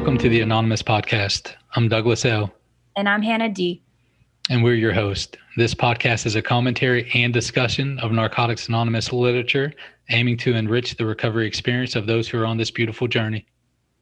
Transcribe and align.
Welcome 0.00 0.16
to 0.16 0.30
the 0.30 0.40
Anonymous 0.40 0.82
Podcast. 0.82 1.52
I'm 1.76 1.86
Douglas 1.86 2.24
L. 2.24 2.50
And 2.96 3.06
I'm 3.06 3.20
Hannah 3.20 3.50
D. 3.50 3.82
And 4.48 4.64
we're 4.64 4.72
your 4.72 4.94
host. 4.94 5.36
This 5.58 5.74
podcast 5.74 6.24
is 6.24 6.36
a 6.36 6.40
commentary 6.40 7.10
and 7.12 7.34
discussion 7.34 7.98
of 7.98 8.10
Narcotics 8.10 8.66
Anonymous 8.66 9.12
literature, 9.12 9.74
aiming 10.08 10.38
to 10.38 10.54
enrich 10.54 10.96
the 10.96 11.04
recovery 11.04 11.46
experience 11.46 11.96
of 11.96 12.06
those 12.06 12.26
who 12.26 12.40
are 12.40 12.46
on 12.46 12.56
this 12.56 12.70
beautiful 12.70 13.08
journey. 13.08 13.46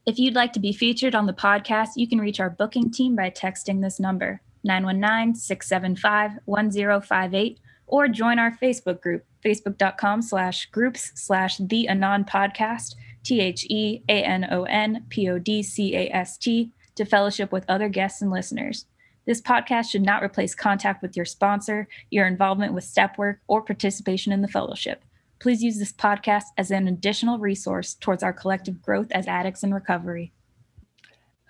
If 0.07 0.21
you'd 0.21 0.37
like 0.37 0.53
to 0.53 0.61
be 0.61 0.73
featured 0.73 1.17
on 1.17 1.27
the 1.27 1.33
podcast, 1.33 1.89
you 1.97 2.07
can 2.07 2.21
reach 2.21 2.39
our 2.39 2.49
booking 2.49 2.93
team 2.93 3.17
by 3.17 3.31
texting 3.31 3.83
this 3.83 3.99
number, 3.99 4.41
919 4.63 5.35
675 5.35 6.39
1058, 6.45 7.59
or 7.89 8.07
join 8.07 8.39
our 8.39 8.53
Facebook 8.53 9.01
group, 9.01 9.25
facebook.com 9.45 10.23
slash 10.23 10.67
groups 10.67 11.11
slash 11.17 11.57
the 11.59 11.89
Anon 11.89 12.25
podcast, 12.25 12.95
T 13.23 13.41
H 13.41 13.67
E 13.69 14.03
A 14.09 14.23
N 14.23 14.47
O 14.51 14.65
N 14.65 15.05
P 15.09 15.29
O 15.29 15.39
D 15.39 15.63
C 15.63 15.95
A 15.97 16.09
S 16.11 16.37
T, 16.37 16.73
to 16.95 17.05
fellowship 17.05 17.53
with 17.53 17.65
other 17.69 17.89
guests 17.89 18.23
and 18.23 18.31
listeners. 18.31 18.87
This 19.27 19.41
podcast 19.43 19.91
should 19.91 20.03
not 20.03 20.23
replace 20.23 20.55
contact 20.55 21.03
with 21.03 21.15
your 21.15 21.27
sponsor, 21.27 21.87
your 22.11 22.27
involvement 22.27 22.73
with 22.73 22.85
step 22.85 23.19
work, 23.19 23.41
or 23.47 23.61
participation 23.61 24.33
in 24.33 24.41
the 24.41 24.49
fellowship. 24.49 25.05
Please 25.39 25.63
use 25.63 25.79
this 25.79 25.93
podcast 25.93 26.45
as 26.57 26.71
an 26.71 26.89
additional 26.89 27.39
resource 27.39 27.95
towards 27.95 28.23
our 28.23 28.33
collective 28.33 28.83
growth 28.83 29.09
as 29.13 29.29
addicts 29.29 29.63
in 29.63 29.73
recovery. 29.73 30.33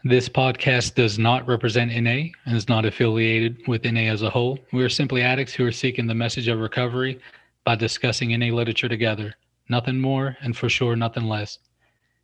This 0.05 0.29
podcast 0.29 0.95
does 0.95 1.19
not 1.19 1.47
represent 1.49 1.91
NA 1.91 2.31
and 2.47 2.57
is 2.57 2.69
not 2.69 2.85
affiliated 2.85 3.67
with 3.67 3.85
NA 3.85 4.03
as 4.13 4.23
a 4.23 4.31
whole. 4.31 4.59
We 4.73 4.85
are 4.85 4.89
simply 4.89 5.23
addicts 5.23 5.55
who 5.55 5.67
are 5.67 5.73
seeking 5.73 6.07
the 6.07 6.15
message 6.15 6.49
of 6.49 6.61
recovery 6.61 7.19
by 7.65 7.75
discussing 7.75 8.39
NA 8.39 8.55
literature 8.55 8.89
together. 8.89 9.35
Nothing 9.69 10.01
more, 10.01 10.37
and 10.41 10.57
for 10.57 10.69
sure, 10.69 10.97
nothing 10.97 11.25
less. 11.25 11.59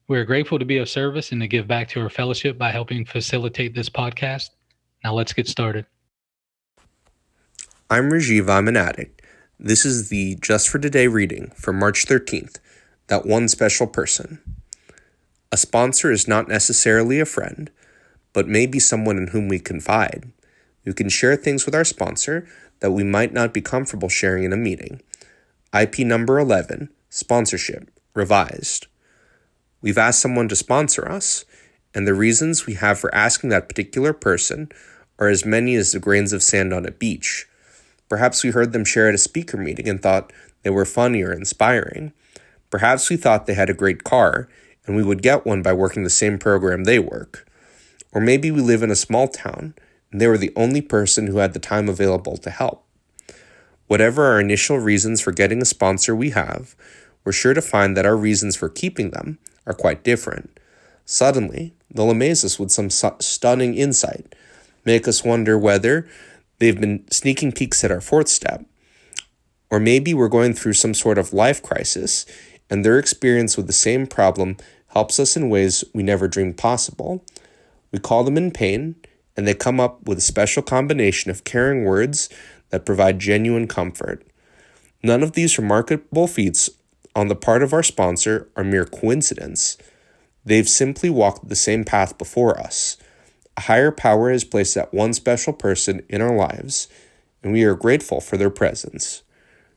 We 0.09 0.19
are 0.19 0.25
grateful 0.25 0.59
to 0.59 0.65
be 0.65 0.79
of 0.79 0.89
service 0.89 1.33
and 1.33 1.41
to 1.43 1.47
give 1.47 1.69
back 1.69 1.89
to 1.91 2.01
our 2.01 2.09
fellowship 2.09 2.57
by 2.57 2.71
helping 2.71 3.05
facilitate 3.05 3.75
this 3.75 3.91
podcast. 3.91 4.51
Now 5.03 5.13
let's 5.15 5.35
get 5.35 5.47
started. 5.47 5.85
I'm 7.91 8.11
Rajiv, 8.11 8.49
I'm 8.49 8.69
an 8.69 8.77
addict. 8.79 9.21
This 9.59 9.85
is 9.85 10.09
the 10.09 10.37
Just 10.41 10.69
for 10.69 10.79
Today 10.79 11.07
reading 11.07 11.53
for 11.55 11.73
March 11.73 12.07
13th, 12.07 12.57
That 13.09 13.27
One 13.27 13.49
Special 13.49 13.87
Person. 13.87 14.41
A 15.53 15.59
sponsor 15.59 16.11
is 16.11 16.27
not 16.27 16.49
necessarily 16.49 17.21
a 17.21 17.27
friend, 17.27 17.71
but 18.33 18.49
may 18.49 18.67
be 18.67 18.81
someone 18.81 19.19
in 19.19 19.29
whom 19.29 19.49
we 19.49 19.59
confide. 19.59 20.33
We 20.85 20.95
can 20.95 21.09
share 21.11 21.37
things 21.37 21.67
with 21.67 21.75
our 21.75 21.85
sponsor 21.85 22.49
that 22.81 22.91
we 22.93 23.05
might 23.05 23.33
not 23.33 23.55
be 23.55 23.61
comfortable 23.61 24.09
sharing 24.09 24.45
in 24.45 24.53
a 24.53 24.57
meeting. 24.57 25.01
IP 25.73 26.01
number 26.01 26.39
11, 26.39 26.89
Sponsorship, 27.17 27.93
Revised. 28.13 28.89
We've 29.81 29.99
asked 29.99 30.19
someone 30.19 30.49
to 30.49 30.57
sponsor 30.57 31.09
us, 31.09 31.45
and 31.95 32.09
the 32.09 32.13
reasons 32.13 32.67
we 32.67 32.75
have 32.75 32.99
for 32.99 33.15
asking 33.15 33.51
that 33.51 33.69
particular 33.69 34.13
person 34.13 34.73
are 35.21 35.29
as 35.29 35.47
many 35.47 35.77
as 35.77 35.93
the 35.93 36.01
grains 36.01 36.33
of 36.33 36.43
sand 36.43 36.75
on 36.75 36.85
a 36.85 36.91
beach. 36.91 37.47
Perhaps 38.09 38.43
we 38.43 38.51
heard 38.51 38.73
them 38.73 38.85
share 38.85 39.09
at 39.09 39.15
a 39.15 39.19
speaker 39.19 39.57
meeting 39.57 39.89
and 39.89 40.03
thought 40.03 40.33
they 40.65 40.71
were 40.71 40.85
funny 40.85 41.23
or 41.23 41.33
inspiring. 41.33 42.13
Perhaps 42.69 43.09
we 43.09 43.17
thought 43.17 43.47
they 43.47 43.55
had 43.55 43.71
a 43.71 43.75
great 43.75 44.03
car 44.03 44.49
and 44.85 44.97
we 44.97 45.05
would 45.05 45.23
get 45.23 45.47
one 45.47 45.63
by 45.63 45.73
working 45.73 46.03
the 46.03 46.11
same 46.11 46.37
program 46.37 46.83
they 46.83 46.99
work. 46.99 47.49
Or 48.11 48.21
maybe 48.21 48.51
we 48.51 48.61
live 48.61 48.83
in 48.83 48.91
a 48.91 48.97
small 48.97 49.29
town 49.29 49.75
and 50.11 50.21
they 50.21 50.27
were 50.27 50.37
the 50.37 50.53
only 50.57 50.81
person 50.81 51.29
who 51.29 51.37
had 51.37 51.53
the 51.53 51.61
time 51.61 51.89
available 51.89 52.37
to 52.39 52.51
help. 52.51 52.85
Whatever 53.87 54.25
our 54.25 54.41
initial 54.41 54.79
reasons 54.79 55.21
for 55.21 55.31
getting 55.31 55.61
a 55.61 55.67
sponsor 55.67 56.17
we 56.17 56.31
have, 56.31 56.75
we're 57.25 57.33
sure 57.33 57.55
to 57.55 57.63
find 57.63 57.97
that 57.97 58.07
our 58.07 58.17
reasons 58.17 58.57
for 58.57 58.69
keeping 58.69 59.11
them 59.11 59.39
are 59.67 59.75
quite 59.75 60.05
different. 60.05 60.59
Suddenly, 61.05 61.75
they'll 61.91 62.11
amaze 62.11 62.45
us 62.45 62.59
with 62.59 62.71
some 62.71 62.91
su- 62.91 63.17
stunning 63.21 63.75
insight, 63.75 64.35
make 64.85 65.09
us 65.09 65.25
wonder 65.25 65.59
whether 65.59 66.07
They've 66.59 66.81
been 66.81 67.05
sneaking 67.11 67.53
peeks 67.53 67.85
at 67.85 67.91
our 67.91 68.01
fourth 68.01 68.29
step. 68.29 68.65
Or 69.71 69.81
maybe 69.81 70.15
we're 70.15 70.29
going 70.29 70.55
through 70.55 70.75
some 70.75 70.95
sort 70.95 71.19
of 71.19 71.33
life 71.33 71.63
crisis, 71.63 72.27
and 72.71 72.85
their 72.85 72.99
experience 72.99 73.57
with 73.57 73.67
the 73.67 73.73
same 73.73 74.07
problem 74.07 74.57
helps 74.89 75.19
us 75.19 75.37
in 75.37 75.51
ways 75.51 75.85
we 75.93 76.03
never 76.03 76.29
dreamed 76.29 76.57
possible. 76.57 77.25
We 77.93 77.99
call 77.99 78.25
them 78.25 78.37
in 78.37 78.51
pain, 78.51 78.95
and 79.37 79.47
they 79.47 79.55
come 79.55 79.81
up 79.81 80.07
with 80.07 80.19
a 80.19 80.23
special 80.23 80.63
combination 80.63 81.31
of 81.31 81.45
caring 81.45 81.85
words 81.85 82.29
that 82.71 82.87
provide 82.87 83.19
genuine 83.19 83.67
comfort. 83.67 84.25
None 85.03 85.23
of 85.23 85.33
these 85.33 85.59
remarkable 85.59 86.27
feats 86.29 86.71
on 87.15 87.29
the 87.29 87.37
part 87.37 87.63
of 87.63 87.73
our 87.73 87.83
sponsor 87.83 88.49
are 88.57 88.65
mere 88.65 88.85
coincidence. 88.85 89.77
They've 90.45 90.69
simply 90.69 91.11
walked 91.11 91.49
the 91.49 91.57
same 91.57 91.85
path 91.85 92.19
before 92.19 92.59
us. 92.59 92.97
A 93.57 93.63
higher 93.63 93.93
power 93.93 94.31
has 94.31 94.45
placed 94.45 94.75
that 94.75 94.93
one 94.93 95.13
special 95.13 95.53
person 95.53 96.05
in 96.09 96.21
our 96.21 96.35
lives, 96.35 96.89
and 97.43 97.53
we 97.53 97.63
are 97.65 97.75
grateful 97.75 98.21
for 98.21 98.37
their 98.37 98.51
presence. 98.51 99.23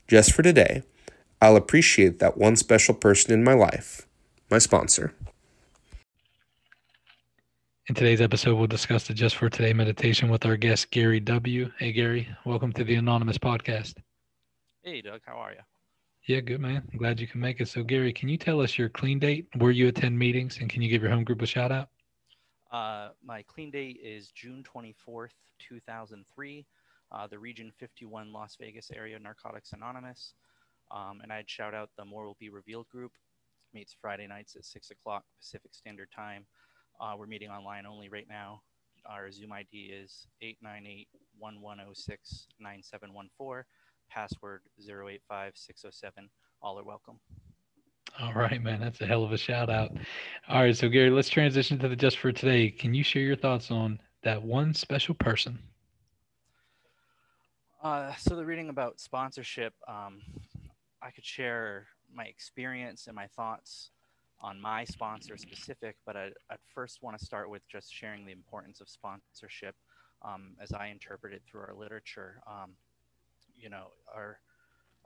Just 0.08 0.34
for 0.34 0.42
today, 0.42 0.84
I'll 1.42 1.56
appreciate 1.56 2.20
that 2.20 2.38
one 2.38 2.56
special 2.56 2.96
person 2.96 3.34
in 3.34 3.44
my 3.44 3.54
life, 3.54 4.08
my 4.50 4.58
sponsor. 4.58 5.14
In 7.88 7.96
today's 7.96 8.20
episode, 8.20 8.56
we'll 8.56 8.68
discuss 8.68 9.08
the 9.08 9.14
Just 9.14 9.38
for 9.38 9.50
Today 9.50 9.72
meditation 9.72 10.30
with 10.30 10.46
our 10.46 10.58
guest, 10.58 10.92
Gary 10.92 11.22
W. 11.22 11.72
Hey, 11.78 11.94
Gary, 11.94 12.28
welcome 12.46 12.74
to 12.74 12.84
the 12.84 12.96
Anonymous 12.96 13.38
Podcast. 13.38 13.94
Hey, 14.84 15.02
Doug, 15.02 15.22
how 15.26 15.38
are 15.38 15.52
you? 15.52 15.60
Yeah, 16.28 16.42
good, 16.42 16.60
man. 16.60 16.84
I'm 16.92 17.00
glad 17.00 17.22
you 17.22 17.28
can 17.28 17.40
make 17.40 17.62
it. 17.62 17.70
So, 17.70 17.84
Gary, 17.84 18.12
can 18.12 18.28
you 18.28 18.38
tell 18.38 18.60
us 18.60 18.78
your 18.78 18.90
clean 18.90 19.18
date, 19.18 19.48
where 19.56 19.72
you 19.72 19.88
attend 19.88 20.20
meetings, 20.20 20.58
and 20.60 20.70
can 20.70 20.82
you 20.82 20.90
give 20.90 21.02
your 21.02 21.10
home 21.10 21.24
group 21.24 21.42
a 21.42 21.46
shout 21.46 21.72
out? 21.72 21.88
Uh, 22.70 23.12
my 23.24 23.44
clean 23.44 23.72
date 23.72 23.98
is 24.04 24.30
June 24.36 24.62
24th, 24.62 25.32
2003. 25.60 26.66
Uh, 27.14 27.28
the 27.28 27.40
Region 27.40 27.72
51 27.80 28.34
Las 28.34 28.58
Vegas 28.60 28.92
area 28.94 29.18
Narcotics 29.18 29.72
Anonymous. 29.72 30.34
Um, 30.92 31.22
and 31.24 31.32
I'd 31.32 31.50
shout 31.50 31.74
out 31.74 31.92
the 31.98 32.04
More 32.04 32.26
Will 32.26 32.36
Be 32.42 32.50
Revealed 32.50 32.90
group. 32.90 33.14
Meets 33.74 33.96
Friday 34.02 34.28
nights 34.28 34.58
at 34.58 34.66
6 34.66 34.92
o'clock 34.92 35.24
Pacific 35.40 35.74
Standard 35.74 36.10
Time. 36.14 36.46
Uh, 37.00 37.14
we're 37.18 37.28
meeting 37.28 37.52
online 37.52 37.86
only 37.86 38.10
right 38.10 38.28
now. 38.28 38.62
Our 39.06 39.32
Zoom 39.32 39.54
ID 39.54 39.94
is 39.94 40.28
898 40.42 41.08
1106 41.40 42.48
9714. 42.60 43.64
Password 44.10 44.62
085607. 44.80 46.30
All 46.62 46.80
are 46.80 46.84
welcome. 46.84 47.20
All 48.20 48.34
right, 48.34 48.62
man. 48.62 48.80
That's 48.80 49.02
a 49.02 49.06
hell 49.06 49.24
of 49.24 49.32
a 49.32 49.38
shout 49.38 49.70
out. 49.70 49.92
All 50.50 50.62
right. 50.62 50.76
So, 50.76 50.90
Gary, 50.90 51.10
let's 51.10 51.30
transition 51.30 51.78
to 51.80 51.88
the 51.88 51.96
just 51.96 52.18
for 52.18 52.32
today. 52.32 52.72
Can 52.72 52.94
you 52.94 53.04
share 53.04 53.22
your 53.22 53.36
thoughts 53.36 53.70
on 53.70 54.00
that 54.24 54.42
one 54.42 54.74
special 54.74 55.14
person? 55.14 55.60
Uh, 57.84 58.14
so, 58.16 58.36
the 58.36 58.46
reading 58.46 58.70
about 58.70 59.00
sponsorship, 59.00 59.74
um, 59.88 60.22
I 61.02 61.12
could 61.12 61.26
share 61.26 61.88
my 62.12 62.26
experience 62.26 63.06
and 63.08 63.16
my 63.16 63.28
thoughts 63.28 63.92
on 64.42 64.60
my 64.60 64.84
sponsor 64.84 65.38
specific, 65.38 65.96
but 66.06 66.16
I, 66.16 66.26
would 66.50 66.60
first 66.74 67.00
want 67.02 67.18
to 67.20 67.26
start 67.26 67.50
with 67.50 67.62
just 67.72 67.94
sharing 67.94 68.26
the 68.26 68.32
importance 68.32 68.82
of 68.82 68.90
sponsorship 68.90 69.76
um, 70.24 70.56
as 70.62 70.72
I 70.72 70.88
interpret 70.88 71.34
it 71.34 71.42
through 71.50 71.62
our 71.62 71.76
literature. 71.76 72.42
Um, 72.48 72.74
you 73.58 73.70
know, 73.70 73.88
our 74.14 74.40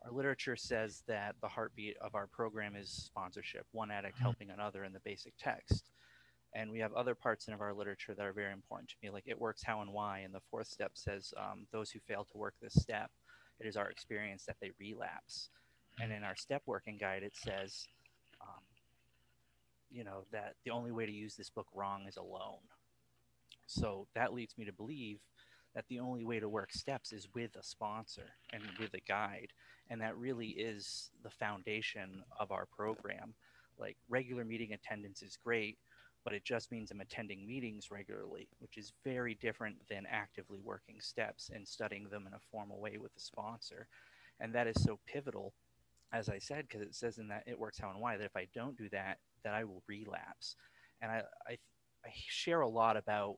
our 0.03 0.11
literature 0.11 0.55
says 0.55 1.03
that 1.07 1.35
the 1.41 1.47
heartbeat 1.47 1.95
of 2.01 2.15
our 2.15 2.27
program 2.27 2.75
is 2.75 2.89
sponsorship, 2.89 3.65
one 3.71 3.91
addict 3.91 4.15
mm-hmm. 4.15 4.23
helping 4.23 4.49
another 4.49 4.83
in 4.83 4.93
the 4.93 4.99
basic 5.01 5.33
text. 5.37 5.91
And 6.55 6.71
we 6.71 6.79
have 6.79 6.93
other 6.93 7.15
parts 7.15 7.47
in 7.47 7.53
of 7.53 7.61
our 7.61 7.73
literature 7.73 8.13
that 8.15 8.25
are 8.25 8.33
very 8.33 8.51
important 8.51 8.89
to 8.89 8.95
me, 9.01 9.09
like 9.09 9.27
it 9.27 9.39
works 9.39 9.63
how 9.63 9.81
and 9.81 9.93
why. 9.93 10.19
And 10.19 10.33
the 10.33 10.41
fourth 10.49 10.67
step 10.67 10.91
says 10.95 11.33
um, 11.37 11.67
those 11.71 11.91
who 11.91 11.99
fail 11.99 12.25
to 12.31 12.37
work 12.37 12.55
this 12.61 12.73
step, 12.73 13.09
it 13.59 13.67
is 13.67 13.77
our 13.77 13.89
experience 13.89 14.43
that 14.45 14.57
they 14.59 14.71
relapse. 14.79 15.49
And 16.01 16.11
in 16.11 16.23
our 16.23 16.35
step 16.35 16.63
working 16.65 16.97
guide, 16.97 17.23
it 17.23 17.35
says, 17.35 17.87
um, 18.41 18.63
you 19.91 20.03
know, 20.03 20.25
that 20.31 20.55
the 20.65 20.71
only 20.71 20.91
way 20.91 21.05
to 21.05 21.11
use 21.11 21.35
this 21.35 21.49
book 21.49 21.67
wrong 21.73 22.05
is 22.07 22.17
alone. 22.17 22.59
So 23.67 24.07
that 24.15 24.33
leads 24.33 24.57
me 24.57 24.65
to 24.65 24.73
believe 24.73 25.19
that 25.75 25.85
the 25.89 25.99
only 25.99 26.23
way 26.23 26.39
to 26.39 26.49
work 26.49 26.71
steps 26.71 27.13
is 27.13 27.27
with 27.33 27.55
a 27.55 27.63
sponsor 27.63 28.29
and 28.53 28.63
with 28.79 28.93
a 28.93 28.99
guide. 29.07 29.47
And 29.89 30.01
that 30.01 30.17
really 30.17 30.49
is 30.49 31.11
the 31.23 31.29
foundation 31.29 32.23
of 32.39 32.51
our 32.51 32.65
program. 32.65 33.33
Like 33.79 33.97
regular 34.09 34.45
meeting 34.45 34.73
attendance 34.73 35.21
is 35.21 35.37
great 35.43 35.77
but 36.23 36.33
it 36.33 36.43
just 36.43 36.71
means 36.71 36.91
i'm 36.91 37.01
attending 37.01 37.47
meetings 37.47 37.89
regularly 37.91 38.47
which 38.59 38.77
is 38.77 38.93
very 39.03 39.35
different 39.35 39.75
than 39.89 40.05
actively 40.09 40.59
working 40.63 40.99
steps 40.99 41.49
and 41.53 41.67
studying 41.67 42.07
them 42.09 42.25
in 42.27 42.33
a 42.33 42.39
formal 42.51 42.79
way 42.79 42.97
with 42.97 43.11
a 43.15 43.19
sponsor. 43.19 43.87
And 44.39 44.53
that 44.55 44.67
is 44.67 44.81
so 44.83 44.99
pivotal 45.05 45.53
as 46.13 46.29
i 46.29 46.37
said 46.37 46.67
because 46.67 46.81
it 46.81 46.95
says 46.95 47.17
in 47.17 47.27
that 47.29 47.43
it 47.47 47.57
works 47.59 47.79
how 47.79 47.89
and 47.89 47.99
why 47.99 48.17
that 48.17 48.25
if 48.25 48.35
i 48.35 48.47
don't 48.53 48.77
do 48.77 48.89
that 48.89 49.17
that 49.43 49.53
i 49.53 49.63
will 49.63 49.83
relapse. 49.87 50.55
And 51.01 51.11
i 51.11 51.21
i, 51.47 51.57
I 52.05 52.11
share 52.27 52.61
a 52.61 52.69
lot 52.69 52.97
about 52.97 53.37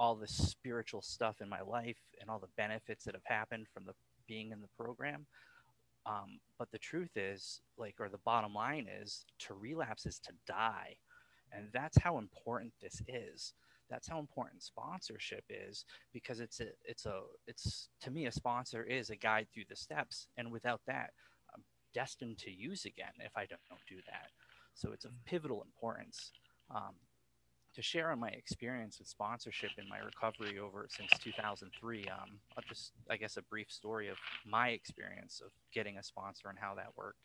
all 0.00 0.14
the 0.14 0.26
spiritual 0.26 1.02
stuff 1.02 1.42
in 1.42 1.48
my 1.48 1.60
life 1.60 1.98
and 2.18 2.30
all 2.30 2.38
the 2.38 2.48
benefits 2.56 3.04
that 3.04 3.14
have 3.14 3.22
happened 3.26 3.66
from 3.72 3.84
the 3.84 3.92
being 4.26 4.50
in 4.50 4.62
the 4.62 4.82
program. 4.82 5.26
Um, 6.06 6.40
but 6.58 6.70
the 6.70 6.78
truth 6.78 7.10
is, 7.16 7.60
like, 7.76 7.96
or 8.00 8.08
the 8.08 8.16
bottom 8.24 8.54
line 8.54 8.86
is, 9.02 9.26
to 9.40 9.52
relapse 9.52 10.06
is 10.06 10.18
to 10.20 10.32
die. 10.46 10.96
And 11.52 11.66
that's 11.74 11.98
how 11.98 12.16
important 12.16 12.72
this 12.80 13.02
is. 13.08 13.52
That's 13.90 14.08
how 14.08 14.18
important 14.18 14.62
sponsorship 14.62 15.44
is 15.50 15.84
because 16.14 16.40
it's 16.40 16.60
a 16.60 16.68
it's 16.84 17.06
a 17.06 17.20
it's 17.46 17.88
to 18.02 18.10
me 18.10 18.26
a 18.26 18.32
sponsor 18.32 18.84
is 18.84 19.10
a 19.10 19.16
guide 19.16 19.48
through 19.52 19.64
the 19.68 19.74
steps 19.74 20.28
and 20.38 20.52
without 20.52 20.80
that 20.86 21.10
I'm 21.52 21.64
destined 21.92 22.38
to 22.38 22.52
use 22.52 22.84
again 22.84 23.12
if 23.18 23.32
I 23.36 23.46
don't, 23.46 23.60
don't 23.68 23.80
do 23.88 23.96
that. 24.06 24.28
So 24.74 24.92
it's 24.92 25.04
of 25.04 25.10
pivotal 25.26 25.62
importance. 25.62 26.30
Um, 26.72 26.94
to 27.74 27.82
share 27.82 28.10
on 28.10 28.18
my 28.18 28.28
experience 28.30 28.98
with 28.98 29.08
sponsorship 29.08 29.70
in 29.78 29.88
my 29.88 29.98
recovery 29.98 30.58
over 30.58 30.86
since 30.88 31.10
2003 31.22 32.04
um, 32.08 32.30
just 32.68 32.92
i 33.10 33.16
guess 33.16 33.36
a 33.36 33.42
brief 33.42 33.70
story 33.70 34.08
of 34.08 34.16
my 34.46 34.70
experience 34.70 35.40
of 35.44 35.50
getting 35.72 35.98
a 35.98 36.02
sponsor 36.02 36.48
and 36.48 36.58
how 36.58 36.74
that 36.74 36.88
worked. 36.96 37.20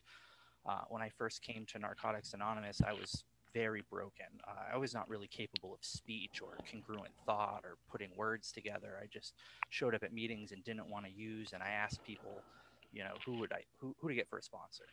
Uh, 0.68 0.82
when 0.90 1.02
i 1.02 1.10
first 1.18 1.42
came 1.42 1.66
to 1.66 1.80
narcotics 1.80 2.34
anonymous 2.34 2.82
i 2.86 2.94
was 2.94 3.24
very 3.54 3.84
broken. 3.90 4.26
Uh, 4.48 4.74
i 4.74 4.78
was 4.78 4.94
not 4.94 5.08
really 5.10 5.28
capable 5.28 5.74
of 5.74 5.80
speech 5.82 6.42
or 6.42 6.58
congruent 6.70 7.14
thought 7.26 7.62
or 7.64 7.78
putting 7.90 8.10
words 8.18 8.52
together. 8.52 9.00
I 9.02 9.08
just 9.08 9.34
showed 9.70 9.96
up 9.96 10.04
at 10.04 10.14
meetings 10.14 10.52
and 10.52 10.64
didn't 10.64 10.90
want 10.90 11.06
to 11.06 11.12
use 11.12 11.54
and 11.54 11.64
i 11.64 11.70
asked 11.70 12.04
people 12.04 12.44
you 12.92 13.04
know 13.04 13.16
who 13.26 13.40
would 13.40 13.52
i 13.54 13.62
who, 13.80 13.96
who 14.00 14.10
to 14.10 14.16
get 14.16 14.30
for 14.30 14.40
a 14.40 14.44
sponsor 14.44 14.86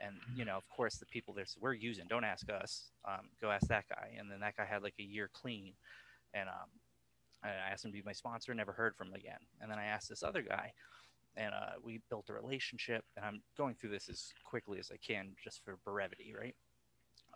and 0.00 0.14
you 0.34 0.44
know 0.44 0.56
of 0.56 0.68
course 0.68 0.96
the 0.96 1.06
people 1.06 1.32
there's 1.34 1.56
we're 1.60 1.72
using 1.72 2.04
don't 2.08 2.24
ask 2.24 2.48
us 2.50 2.90
um, 3.06 3.28
go 3.40 3.50
ask 3.50 3.66
that 3.68 3.88
guy. 3.88 4.10
And 4.18 4.30
then 4.30 4.40
that 4.40 4.56
guy 4.56 4.64
had 4.64 4.82
like 4.82 4.94
a 4.98 5.02
year 5.02 5.30
clean. 5.32 5.72
And 6.34 6.48
um, 6.48 6.68
i 7.44 7.48
asked 7.48 7.84
him 7.84 7.92
to 7.92 7.96
be 7.98 8.02
my 8.04 8.12
sponsor 8.12 8.52
never 8.54 8.72
heard 8.72 8.96
from 8.96 9.08
him 9.08 9.14
again. 9.14 9.38
And 9.60 9.70
then 9.70 9.78
i 9.78 9.84
asked 9.84 10.08
this 10.08 10.22
other 10.22 10.42
guy 10.42 10.72
and 11.36 11.52
uh, 11.52 11.76
we 11.82 12.00
built 12.08 12.30
a 12.30 12.32
relationship. 12.32 13.04
And 13.16 13.24
i'm 13.24 13.42
going 13.56 13.74
through 13.74 13.90
this 13.90 14.08
as 14.08 14.32
quickly 14.44 14.78
as 14.78 14.90
i 14.92 14.96
can 14.96 15.32
just 15.42 15.62
for 15.64 15.78
brevity 15.84 16.34
right? 16.38 16.56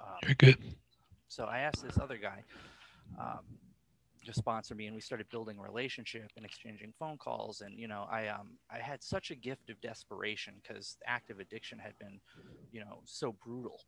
Um, 0.00 0.16
you're 0.22 0.34
good. 0.34 0.58
so 1.28 1.44
i 1.44 1.58
asked 1.58 1.84
this 1.84 1.98
other 1.98 2.16
guy 2.16 2.42
to 4.25 4.32
sponsor 4.32 4.75
me 4.75 4.87
and 4.87 4.94
we 4.94 5.00
started 5.00 5.28
building 5.31 5.56
a 5.58 5.62
relationship 5.62 6.31
and 6.37 6.44
exchanging 6.44 6.93
phone 6.99 7.17
calls 7.17 7.62
and 7.62 7.78
you 7.78 7.88
know 7.88 8.06
i 8.11 8.28
um 8.28 8.58
i 8.70 8.78
had 8.78 9.02
such 9.02 9.31
a 9.31 9.34
gift 9.34 9.70
of 9.70 9.81
desperation 9.81 10.55
because 10.62 10.96
active 11.06 11.40
addiction 11.40 11.78
had 11.78 11.99
been 11.99 12.20
you 12.72 12.81
know 12.81 13.00
so 13.05 13.32
brutal. 13.44 13.81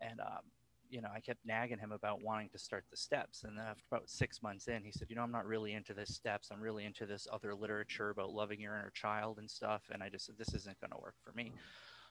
And 0.00 0.20
um 0.20 0.44
you 0.88 1.00
know 1.00 1.08
i 1.14 1.20
kept 1.20 1.38
nagging 1.44 1.78
him 1.78 1.92
about 1.92 2.22
wanting 2.22 2.48
to 2.50 2.58
start 2.58 2.84
the 2.90 2.96
steps. 2.96 3.44
And 3.44 3.56
then 3.56 3.64
after 3.66 3.82
about 3.90 4.08
six 4.10 4.42
months 4.42 4.68
in 4.68 4.84
he 4.84 4.92
said 4.92 5.08
you 5.08 5.16
know 5.16 5.22
i'm 5.22 5.32
not 5.32 5.46
really 5.46 5.72
into 5.72 5.94
this 5.94 6.14
steps. 6.14 6.50
I'm 6.52 6.60
really 6.60 6.84
into 6.84 7.06
this 7.06 7.26
other 7.32 7.54
literature 7.54 8.10
about 8.10 8.32
loving 8.32 8.60
your 8.60 8.74
inner 8.74 8.90
child 8.94 9.38
and 9.38 9.50
stuff. 9.50 9.82
And 9.92 10.02
i 10.02 10.08
just 10.08 10.26
said 10.26 10.36
this 10.38 10.54
isn't 10.54 10.80
going 10.80 10.90
to 10.90 10.98
work 11.00 11.14
for 11.22 11.32
me 11.32 11.52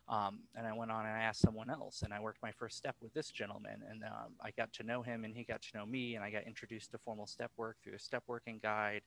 um, 0.10 0.40
and 0.56 0.66
I 0.66 0.74
went 0.74 0.92
on 0.92 1.06
and 1.06 1.16
I 1.16 1.22
asked 1.22 1.42
someone 1.42 1.70
else, 1.70 2.02
and 2.02 2.14
I 2.14 2.20
worked 2.20 2.42
my 2.42 2.52
first 2.52 2.78
step 2.78 2.96
with 3.02 3.14
this 3.14 3.30
gentleman, 3.30 3.82
and 3.90 4.04
um, 4.04 4.34
I 4.44 4.52
got 4.52 4.74
to 4.74 4.84
know 4.84 5.04
him, 5.04 5.24
and 5.24 5.36
he 5.36 5.44
got 5.44 5.62
to 5.62 5.78
know 5.78 5.86
me, 5.86 6.16
and 6.16 6.24
I 6.24 6.32
got 6.32 6.44
introduced 6.44 6.92
to 6.92 6.98
formal 6.98 7.28
step 7.28 7.52
work 7.58 7.78
through 7.84 7.96
a 7.96 8.00
step 8.00 8.24
working 8.28 8.60
guide, 8.62 9.04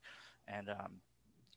and 0.46 0.70
um, 0.70 1.00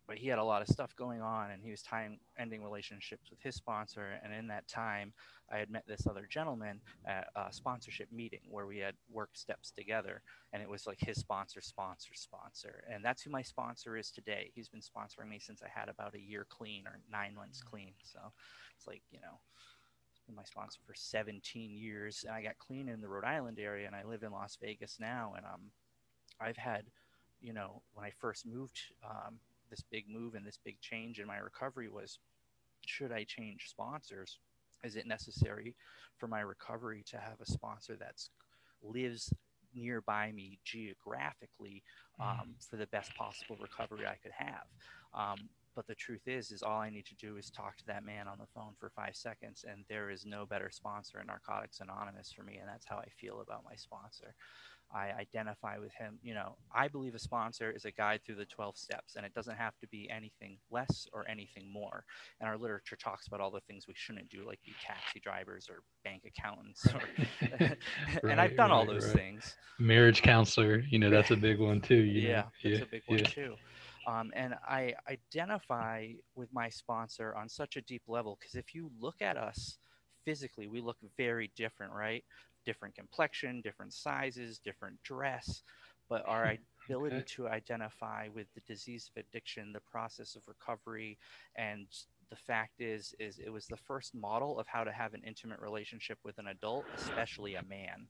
but 0.08 0.18
he 0.18 0.28
had 0.28 0.40
a 0.40 0.44
lot 0.44 0.62
of 0.62 0.68
stuff 0.68 0.96
going 0.96 1.22
on, 1.22 1.52
and 1.52 1.62
he 1.64 1.72
was 1.72 1.82
tying 1.82 2.20
ending 2.38 2.64
relationships 2.64 3.30
with 3.30 3.40
his 3.42 3.56
sponsor, 3.56 4.20
and 4.24 4.34
in 4.34 4.48
that 4.48 4.68
time, 4.68 5.14
I 5.52 5.58
had 5.58 5.70
met 5.70 5.84
this 5.88 6.08
other 6.08 6.28
gentleman 6.30 6.82
at 7.06 7.28
a 7.36 7.52
sponsorship 7.52 8.12
meeting 8.12 8.42
where 8.50 8.66
we 8.66 8.80
had 8.80 8.96
worked 9.10 9.38
steps 9.38 9.72
together, 9.72 10.22
and 10.54 10.62
it 10.62 10.70
was 10.70 10.88
like 10.88 11.00
his 11.00 11.18
sponsor, 11.18 11.62
sponsor, 11.62 12.14
sponsor, 12.14 12.84
and 12.92 13.04
that's 13.04 13.22
who 13.22 13.30
my 13.30 13.42
sponsor 13.42 13.98
is 13.98 14.12
today. 14.12 14.52
He's 14.54 14.70
been 14.70 14.82
sponsoring 14.82 15.30
me 15.30 15.40
since 15.40 15.62
I 15.62 15.80
had 15.80 15.90
about 15.90 16.16
a 16.16 16.22
year 16.22 16.46
clean 16.50 16.86
or 16.88 17.00
nine 17.12 17.36
months 17.36 17.62
clean, 17.62 17.94
so. 18.04 18.20
It's 18.78 18.88
like, 18.88 19.02
you 19.12 19.20
know, 19.22 19.40
been 20.26 20.36
my 20.36 20.44
sponsor 20.44 20.80
for 20.86 20.94
17 20.96 21.76
years. 21.76 22.24
And 22.28 22.36
I 22.36 22.42
got 22.42 22.58
clean 22.58 22.90
in 22.90 23.02
the 23.02 23.08
Rhode 23.08 23.26
Island 23.26 23.60
area 23.60 23.88
and 23.88 23.96
I 23.96 24.04
live 24.04 24.24
in 24.24 24.32
Las 24.32 24.58
Vegas 24.62 24.98
now. 25.00 25.34
And 25.36 25.46
um, 25.46 25.62
I've 26.40 26.58
had, 26.58 26.86
you 27.42 27.54
know, 27.54 27.82
when 27.94 28.06
I 28.06 28.12
first 28.12 28.46
moved, 28.46 28.80
um, 29.04 29.40
this 29.70 29.84
big 29.92 30.06
move 30.10 30.36
and 30.36 30.46
this 30.46 30.60
big 30.64 30.80
change 30.82 31.20
in 31.20 31.28
my 31.28 31.38
recovery 31.38 31.90
was 31.90 32.20
should 32.86 33.12
I 33.12 33.24
change 33.24 33.68
sponsors? 33.70 34.40
Is 34.84 34.96
it 34.96 35.08
necessary 35.08 35.76
for 36.18 36.28
my 36.28 36.42
recovery 36.42 37.04
to 37.08 37.18
have 37.18 37.42
a 37.42 37.46
sponsor 37.46 37.96
that 37.98 38.22
lives 38.84 39.34
nearby 39.74 40.32
me 40.32 40.60
geographically 40.64 41.84
mm. 42.22 42.26
um, 42.26 42.56
for 42.70 42.78
the 42.78 42.88
best 42.88 43.14
possible 43.16 43.58
recovery 43.60 44.06
I 44.06 44.16
could 44.22 44.34
have? 44.38 44.68
Um, 45.14 45.50
but 45.76 45.88
the 45.88 45.96
truth 45.96 46.28
is, 46.28 46.52
is 46.52 46.64
all 46.64 46.80
I 46.80 46.90
need 46.90 47.06
to 47.08 47.16
do 47.16 47.36
is 47.36 47.50
talk 47.50 47.76
to 47.78 47.86
that 47.88 48.06
man 48.06 48.28
on 48.28 48.38
the 48.40 48.48
phone 48.56 48.74
for 48.80 48.90
five 48.96 49.16
seconds, 49.16 49.66
and 49.70 49.84
there 49.90 50.10
is 50.10 50.26
no 50.26 50.46
better 50.46 50.70
sponsor 50.72 51.20
in 51.20 51.28
Narcotics 51.28 51.82
Anonymous 51.82 52.32
for 52.32 52.44
me, 52.44 52.58
and 52.58 52.68
that's 52.68 52.88
how 52.88 52.98
I 52.98 53.10
feel 53.20 53.42
about 53.42 53.66
my 53.66 53.76
sponsor. 53.76 54.36
I 54.94 55.12
identify 55.20 55.78
with 55.78 55.94
him. 55.94 56.20
You 56.22 56.34
know, 56.34 56.56
I 56.74 56.88
believe 56.88 57.16
a 57.16 57.20
sponsor 57.20 57.72
is 57.72 57.86
a 57.86 57.92
guide 57.92 58.22
through 58.26 58.36
the 58.36 58.46
12 58.46 58.78
steps, 58.78 59.16
and 59.16 59.26
it 59.26 59.34
doesn't 59.34 59.56
have 59.56 59.78
to 59.82 59.88
be 59.88 60.10
anything 60.10 60.58
less 60.72 61.08
or 61.14 61.28
anything 61.30 61.72
more. 61.72 62.04
And 62.40 62.50
our 62.50 62.58
literature 62.58 62.96
talks 62.96 63.28
about 63.28 63.42
all 63.42 63.52
the 63.52 63.62
things 63.62 63.88
we 63.88 63.94
shouldn't 63.96 64.30
do, 64.30 64.46
like 64.46 64.60
be 64.66 64.74
taxi 64.86 65.20
drivers 65.20 65.68
or 65.70 65.84
bank 66.04 66.24
accountants. 66.26 66.86
Or, 66.88 67.02
right, 67.60 67.78
and 68.24 68.40
I've 68.40 68.56
done 68.56 68.70
right, 68.70 68.76
all 68.76 68.86
those 68.86 69.06
right. 69.06 69.16
things. 69.16 69.56
Marriage 69.80 70.22
counselor, 70.22 70.84
you 70.90 71.00
know, 71.00 71.10
that's 71.10 71.32
a 71.32 71.38
big 71.38 71.60
one 71.60 71.82
too. 71.82 71.96
yeah, 71.96 72.42
know? 72.42 72.44
that's 72.64 72.78
yeah, 72.78 72.84
a 72.84 72.88
big 72.88 73.02
one 73.08 73.20
yeah. 73.20 73.26
too. 73.26 73.56
Um, 74.08 74.32
and 74.36 74.54
I 74.68 74.94
identify 75.10 76.10
with 76.36 76.50
my 76.54 76.70
sponsor 76.70 77.36
on 77.36 77.50
such 77.50 77.76
a 77.76 77.82
deep 77.82 78.04
level 78.08 78.38
because 78.40 78.56
if 78.56 78.76
you 78.76 78.92
look 79.00 79.22
at 79.22 79.36
us 79.36 79.78
physically, 80.26 80.68
we 80.68 80.82
look 80.82 80.98
very 81.18 81.52
different, 81.56 81.94
right? 81.94 82.24
Different 82.66 82.96
complexion, 82.96 83.62
different 83.62 83.94
sizes, 83.94 84.60
different 84.60 85.02
dress, 85.04 85.64
but 86.10 86.24
our 86.28 86.56
ability 86.86 87.18
okay. 87.18 87.26
to 87.28 87.48
identify 87.48 88.28
with 88.34 88.48
the 88.56 88.62
disease 88.62 89.10
of 89.16 89.24
addiction, 89.24 89.72
the 89.74 89.80
process 89.80 90.36
of 90.36 90.42
recovery, 90.48 91.18
and 91.56 91.88
the 92.30 92.36
fact 92.36 92.82
is, 92.82 93.14
is 93.20 93.40
it 93.40 93.50
was 93.50 93.68
the 93.68 93.78
first 93.78 94.16
model 94.16 94.60
of 94.60 94.68
how 94.68 94.84
to 94.84 94.92
have 94.92 95.14
an 95.14 95.22
intimate 95.26 95.60
relationship 95.60 96.18
with 96.24 96.38
an 96.40 96.48
adult, 96.48 96.86
especially 96.96 97.56
a 97.56 97.64
man. 97.64 98.08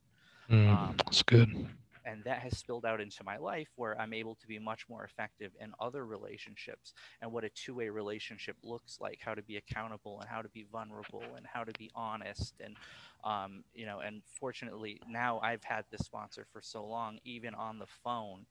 Mm, 0.50 0.68
um, 0.68 0.94
that's 0.98 1.22
good 1.22 1.68
and 2.06 2.24
that 2.24 2.38
has 2.38 2.56
spilled 2.56 2.86
out 2.86 3.00
into 3.00 3.22
my 3.24 3.36
life 3.36 3.68
where 3.76 4.00
i'm 4.00 4.14
able 4.14 4.34
to 4.34 4.46
be 4.46 4.58
much 4.58 4.88
more 4.88 5.04
effective 5.04 5.52
in 5.60 5.72
other 5.80 6.06
relationships 6.06 6.94
and 7.20 7.30
what 7.30 7.44
a 7.44 7.50
two-way 7.50 7.88
relationship 7.88 8.56
looks 8.62 8.98
like 9.00 9.18
how 9.20 9.34
to 9.34 9.42
be 9.42 9.56
accountable 9.56 10.18
and 10.20 10.28
how 10.28 10.40
to 10.40 10.48
be 10.50 10.66
vulnerable 10.72 11.22
and 11.36 11.46
how 11.52 11.62
to 11.64 11.72
be 11.78 11.90
honest 11.94 12.54
and 12.60 12.76
um, 13.24 13.64
you 13.74 13.84
know 13.84 13.98
and 14.00 14.22
fortunately 14.40 15.00
now 15.08 15.38
i've 15.40 15.64
had 15.64 15.84
this 15.90 16.00
sponsor 16.06 16.46
for 16.52 16.62
so 16.62 16.84
long 16.86 17.18
even 17.24 17.54
on 17.54 17.78
the 17.78 17.86
phone 18.04 18.46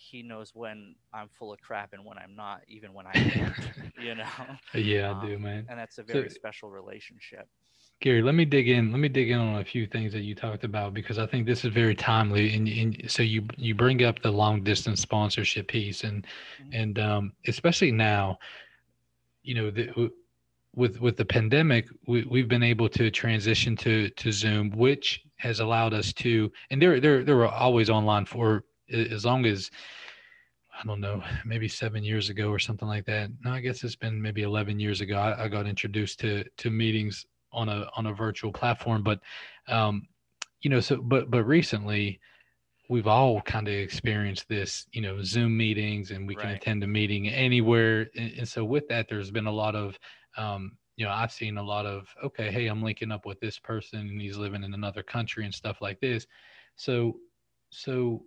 he 0.00 0.22
knows 0.22 0.52
when 0.54 0.94
I'm 1.12 1.28
full 1.28 1.52
of 1.52 1.60
crap 1.60 1.92
and 1.92 2.04
when 2.06 2.16
I'm 2.16 2.34
not, 2.34 2.62
even 2.66 2.94
when 2.94 3.06
I 3.06 3.12
am 3.14 3.54
you 4.00 4.14
know. 4.14 4.24
Yeah, 4.74 5.10
um, 5.10 5.20
I 5.20 5.26
do, 5.26 5.38
man. 5.38 5.66
And 5.68 5.78
that's 5.78 5.98
a 5.98 6.02
very 6.02 6.30
so, 6.30 6.34
special 6.34 6.70
relationship. 6.70 7.46
Gary, 8.00 8.22
let 8.22 8.34
me 8.34 8.46
dig 8.46 8.68
in. 8.68 8.90
Let 8.90 8.98
me 8.98 9.08
dig 9.08 9.30
in 9.30 9.38
on 9.38 9.60
a 9.60 9.64
few 9.64 9.86
things 9.86 10.12
that 10.14 10.22
you 10.22 10.34
talked 10.34 10.64
about 10.64 10.94
because 10.94 11.18
I 11.18 11.26
think 11.26 11.44
this 11.44 11.66
is 11.66 11.72
very 11.72 11.94
timely. 11.94 12.54
And, 12.54 12.66
and 12.66 13.10
so 13.10 13.22
you 13.22 13.46
you 13.58 13.74
bring 13.74 14.02
up 14.04 14.22
the 14.22 14.30
long 14.30 14.64
distance 14.64 15.02
sponsorship 15.02 15.68
piece, 15.68 16.02
and 16.02 16.26
mm-hmm. 16.62 16.70
and 16.72 16.98
um, 16.98 17.32
especially 17.46 17.92
now, 17.92 18.38
you 19.42 19.54
know, 19.54 19.70
the, 19.70 20.10
with 20.74 20.98
with 21.00 21.18
the 21.18 21.26
pandemic, 21.26 21.88
we, 22.06 22.24
we've 22.24 22.48
been 22.48 22.62
able 22.62 22.88
to 22.88 23.10
transition 23.10 23.76
to 23.76 24.08
to 24.08 24.32
Zoom, 24.32 24.70
which 24.70 25.22
has 25.36 25.60
allowed 25.60 25.92
us 25.92 26.14
to. 26.14 26.50
And 26.70 26.80
there 26.80 27.00
there 27.00 27.22
they're 27.22 27.36
they're 27.36 27.48
always 27.48 27.90
online 27.90 28.24
for 28.24 28.64
as 28.90 29.26
long 29.26 29.44
as 29.44 29.70
I 30.82 30.86
don't 30.86 31.02
know, 31.02 31.22
maybe 31.44 31.68
seven 31.68 32.02
years 32.02 32.30
ago 32.30 32.48
or 32.48 32.58
something 32.58 32.88
like 32.88 33.04
that. 33.04 33.30
No, 33.44 33.52
I 33.52 33.60
guess 33.60 33.84
it's 33.84 33.96
been 33.96 34.22
maybe 34.22 34.40
11 34.42 34.80
years 34.80 35.02
ago. 35.02 35.18
I, 35.18 35.44
I 35.44 35.48
got 35.48 35.66
introduced 35.66 36.18
to 36.20 36.44
to 36.56 36.70
meetings 36.70 37.26
on 37.52 37.68
a 37.68 37.88
on 37.96 38.06
a 38.06 38.12
virtual 38.12 38.52
platform 38.52 39.02
but 39.02 39.20
um 39.68 40.06
you 40.62 40.70
know 40.70 40.80
so 40.80 40.96
but 40.96 41.30
but 41.30 41.44
recently 41.44 42.20
we've 42.88 43.06
all 43.06 43.40
kind 43.42 43.68
of 43.68 43.74
experienced 43.74 44.48
this 44.48 44.86
you 44.92 45.00
know 45.00 45.22
zoom 45.22 45.56
meetings 45.56 46.10
and 46.10 46.26
we 46.26 46.34
can 46.34 46.48
right. 46.48 46.56
attend 46.56 46.82
a 46.82 46.86
meeting 46.86 47.28
anywhere 47.28 48.08
and, 48.16 48.32
and, 48.38 48.48
so 48.48 48.64
with 48.64 48.86
that 48.88 49.08
there's 49.08 49.30
been 49.30 49.46
a 49.46 49.52
lot 49.52 49.74
of 49.74 49.98
um 50.36 50.72
you 50.96 51.04
know 51.04 51.12
i've 51.12 51.32
seen 51.32 51.56
a 51.56 51.62
lot 51.62 51.86
of 51.86 52.08
okay 52.22 52.50
hey 52.50 52.66
i'm 52.66 52.82
linking 52.82 53.12
up 53.12 53.24
with 53.24 53.38
this 53.40 53.58
person 53.58 54.00
and 54.00 54.20
he's 54.20 54.36
living 54.36 54.64
in 54.64 54.74
another 54.74 55.02
country 55.02 55.44
and 55.44 55.54
stuff 55.54 55.80
like 55.80 56.00
this 56.00 56.26
so 56.76 57.16
so 57.70 58.22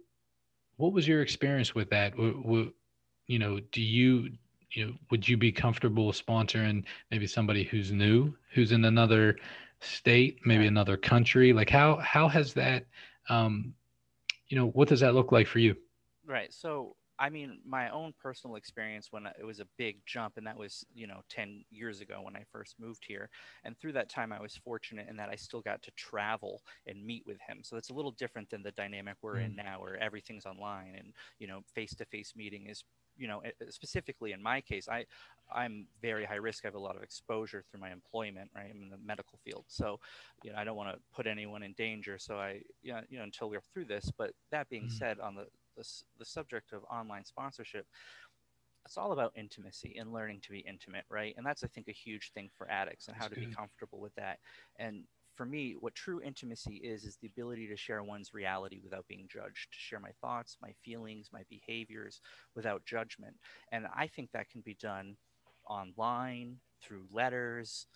what 0.77 0.93
was 0.93 1.07
your 1.07 1.21
experience 1.21 1.75
with 1.75 1.89
that 1.89 2.11
w- 2.11 2.41
w- 2.41 2.73
you 3.27 3.39
know 3.39 3.59
do 3.71 3.81
you 3.81 4.29
you 4.73 4.85
know, 4.85 4.93
would 5.11 5.27
you 5.27 5.37
be 5.37 5.51
comfortable 5.51 6.11
sponsoring 6.11 6.83
maybe 7.11 7.27
somebody 7.27 7.63
who's 7.63 7.91
new, 7.91 8.33
who's 8.53 8.71
in 8.71 8.85
another 8.85 9.37
state, 9.79 10.39
maybe 10.45 10.67
another 10.67 10.97
country? 10.97 11.53
Like 11.53 11.69
how 11.69 11.97
how 11.97 12.27
has 12.27 12.53
that, 12.53 12.85
um, 13.29 13.73
you 14.47 14.57
know, 14.57 14.67
what 14.67 14.89
does 14.89 14.99
that 15.01 15.13
look 15.13 15.31
like 15.31 15.47
for 15.47 15.59
you? 15.59 15.75
Right. 16.25 16.51
So 16.53 16.95
I 17.19 17.29
mean, 17.29 17.59
my 17.63 17.89
own 17.89 18.13
personal 18.21 18.55
experience 18.55 19.09
when 19.11 19.27
it 19.27 19.45
was 19.45 19.59
a 19.59 19.67
big 19.77 19.97
jump, 20.05 20.37
and 20.37 20.47
that 20.47 20.57
was, 20.57 20.83
you 20.95 21.05
know, 21.05 21.21
10 21.29 21.63
years 21.69 22.01
ago 22.01 22.21
when 22.23 22.35
I 22.35 22.43
first 22.51 22.75
moved 22.79 23.05
here. 23.07 23.29
And 23.63 23.77
through 23.77 23.93
that 23.93 24.09
time, 24.09 24.33
I 24.33 24.41
was 24.41 24.55
fortunate 24.55 25.07
in 25.07 25.15
that 25.17 25.29
I 25.29 25.35
still 25.35 25.61
got 25.61 25.83
to 25.83 25.91
travel 25.91 26.63
and 26.87 27.05
meet 27.05 27.23
with 27.27 27.37
him. 27.47 27.59
So 27.61 27.77
it's 27.77 27.91
a 27.91 27.93
little 27.93 28.11
different 28.11 28.49
than 28.49 28.63
the 28.63 28.71
dynamic 28.71 29.15
we're 29.21 29.35
mm. 29.35 29.45
in 29.45 29.55
now, 29.55 29.79
where 29.79 29.95
everything's 29.97 30.47
online 30.47 30.95
and, 30.97 31.13
you 31.37 31.47
know, 31.47 31.61
face 31.75 31.93
to 31.95 32.05
face 32.05 32.33
meeting 32.35 32.65
is 32.67 32.83
you 33.17 33.27
know 33.27 33.41
specifically 33.69 34.31
in 34.31 34.41
my 34.41 34.61
case 34.61 34.87
i 34.89 35.05
i'm 35.53 35.87
very 36.01 36.25
high 36.25 36.35
risk. 36.35 36.65
I 36.65 36.67
have 36.67 36.75
a 36.75 36.79
lot 36.79 36.95
of 36.95 37.03
exposure 37.03 37.63
through 37.69 37.81
my 37.81 37.91
employment 37.91 38.49
right? 38.55 38.71
I'm 38.73 38.81
in 38.81 38.89
the 38.89 38.97
medical 39.05 39.39
field. 39.43 39.65
So 39.67 39.99
you 40.43 40.51
know 40.51 40.57
i 40.57 40.63
don't 40.63 40.77
want 40.77 40.93
to 40.93 40.99
put 41.15 41.27
anyone 41.27 41.63
in 41.63 41.73
danger. 41.73 42.17
So 42.17 42.35
i 42.35 42.61
you 42.81 42.93
know, 42.93 43.01
you 43.09 43.17
know 43.17 43.23
until 43.23 43.49
we're 43.49 43.61
through 43.73 43.85
this 43.85 44.11
but 44.17 44.31
that 44.51 44.69
being 44.69 44.83
mm-hmm. 44.83 44.97
said 44.97 45.19
on 45.19 45.35
the, 45.35 45.45
the 45.77 45.87
the 46.19 46.25
subject 46.25 46.73
of 46.73 46.83
online 46.85 47.25
sponsorship 47.25 47.85
it's 48.85 48.97
all 48.97 49.13
about 49.13 49.31
intimacy 49.35 49.95
and 49.97 50.11
learning 50.11 50.41
to 50.41 50.51
be 50.51 50.59
intimate 50.59 51.05
right? 51.09 51.33
And 51.37 51.45
that's 51.45 51.63
i 51.63 51.67
think 51.67 51.87
a 51.87 51.93
huge 51.93 52.31
thing 52.33 52.49
for 52.57 52.69
addicts 52.69 53.07
and 53.07 53.17
how 53.17 53.27
to 53.27 53.35
be 53.35 53.45
comfortable 53.45 53.99
with 53.99 54.15
that. 54.15 54.39
And 54.77 55.03
for 55.35 55.45
me, 55.45 55.75
what 55.79 55.95
true 55.95 56.21
intimacy 56.21 56.75
is, 56.83 57.03
is 57.03 57.17
the 57.17 57.27
ability 57.27 57.67
to 57.67 57.77
share 57.77 58.03
one's 58.03 58.33
reality 58.33 58.79
without 58.83 59.07
being 59.07 59.27
judged, 59.29 59.71
to 59.71 59.77
share 59.79 59.99
my 59.99 60.11
thoughts, 60.21 60.57
my 60.61 60.73
feelings, 60.83 61.29
my 61.33 61.43
behaviors 61.49 62.21
without 62.55 62.85
judgment. 62.85 63.35
And 63.71 63.87
I 63.95 64.07
think 64.07 64.31
that 64.31 64.49
can 64.49 64.61
be 64.61 64.75
done 64.75 65.17
online, 65.67 66.57
through 66.83 67.05
letters, 67.11 67.87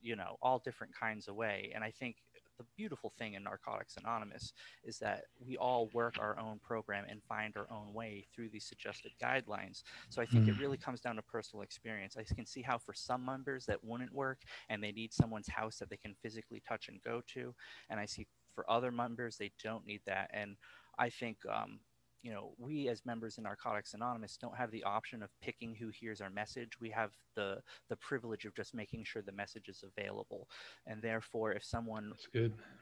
you 0.00 0.16
know, 0.16 0.36
all 0.42 0.58
different 0.58 0.94
kinds 0.94 1.28
of 1.28 1.34
way. 1.34 1.72
And 1.74 1.84
I 1.84 1.90
think 1.90 2.16
the 2.58 2.64
beautiful 2.76 3.12
thing 3.18 3.34
in 3.34 3.42
Narcotics 3.42 3.96
Anonymous 3.96 4.52
is 4.84 4.98
that 4.98 5.24
we 5.44 5.56
all 5.56 5.88
work 5.92 6.16
our 6.18 6.38
own 6.38 6.58
program 6.62 7.04
and 7.08 7.22
find 7.22 7.56
our 7.56 7.66
own 7.70 7.92
way 7.92 8.26
through 8.34 8.48
these 8.50 8.64
suggested 8.64 9.12
guidelines. 9.22 9.82
So 10.10 10.22
I 10.22 10.26
think 10.26 10.46
mm. 10.46 10.48
it 10.48 10.60
really 10.60 10.76
comes 10.76 11.00
down 11.00 11.16
to 11.16 11.22
personal 11.22 11.62
experience. 11.62 12.16
I 12.16 12.34
can 12.34 12.46
see 12.46 12.62
how 12.62 12.78
for 12.78 12.94
some 12.94 13.24
members 13.24 13.66
that 13.66 13.82
wouldn't 13.82 14.12
work 14.12 14.40
and 14.68 14.82
they 14.82 14.92
need 14.92 15.12
someone's 15.12 15.48
house 15.48 15.76
that 15.78 15.90
they 15.90 15.96
can 15.96 16.14
physically 16.22 16.62
touch 16.66 16.88
and 16.88 17.00
go 17.02 17.22
to. 17.34 17.54
And 17.90 17.98
I 17.98 18.06
see 18.06 18.26
for 18.54 18.70
other 18.70 18.90
members, 18.90 19.36
they 19.36 19.52
don't 19.62 19.86
need 19.86 20.02
that. 20.06 20.30
And 20.32 20.56
I 20.98 21.08
think 21.08 21.38
um, 21.50 21.80
you 22.22 22.32
know, 22.32 22.52
we 22.58 22.88
as 22.88 23.04
members 23.04 23.38
in 23.38 23.44
Narcotics 23.44 23.94
Anonymous 23.94 24.36
don't 24.36 24.56
have 24.56 24.70
the 24.70 24.84
option 24.84 25.22
of 25.22 25.30
picking 25.42 25.74
who 25.74 25.88
hears 25.88 26.20
our 26.20 26.30
message. 26.30 26.80
We 26.80 26.90
have 26.90 27.10
the 27.34 27.58
the 27.88 27.96
privilege 27.96 28.44
of 28.44 28.54
just 28.54 28.74
making 28.74 29.04
sure 29.04 29.22
the 29.22 29.32
message 29.32 29.68
is 29.68 29.84
available. 29.84 30.48
And 30.86 31.02
therefore, 31.02 31.52
if 31.52 31.64
someone 31.64 32.12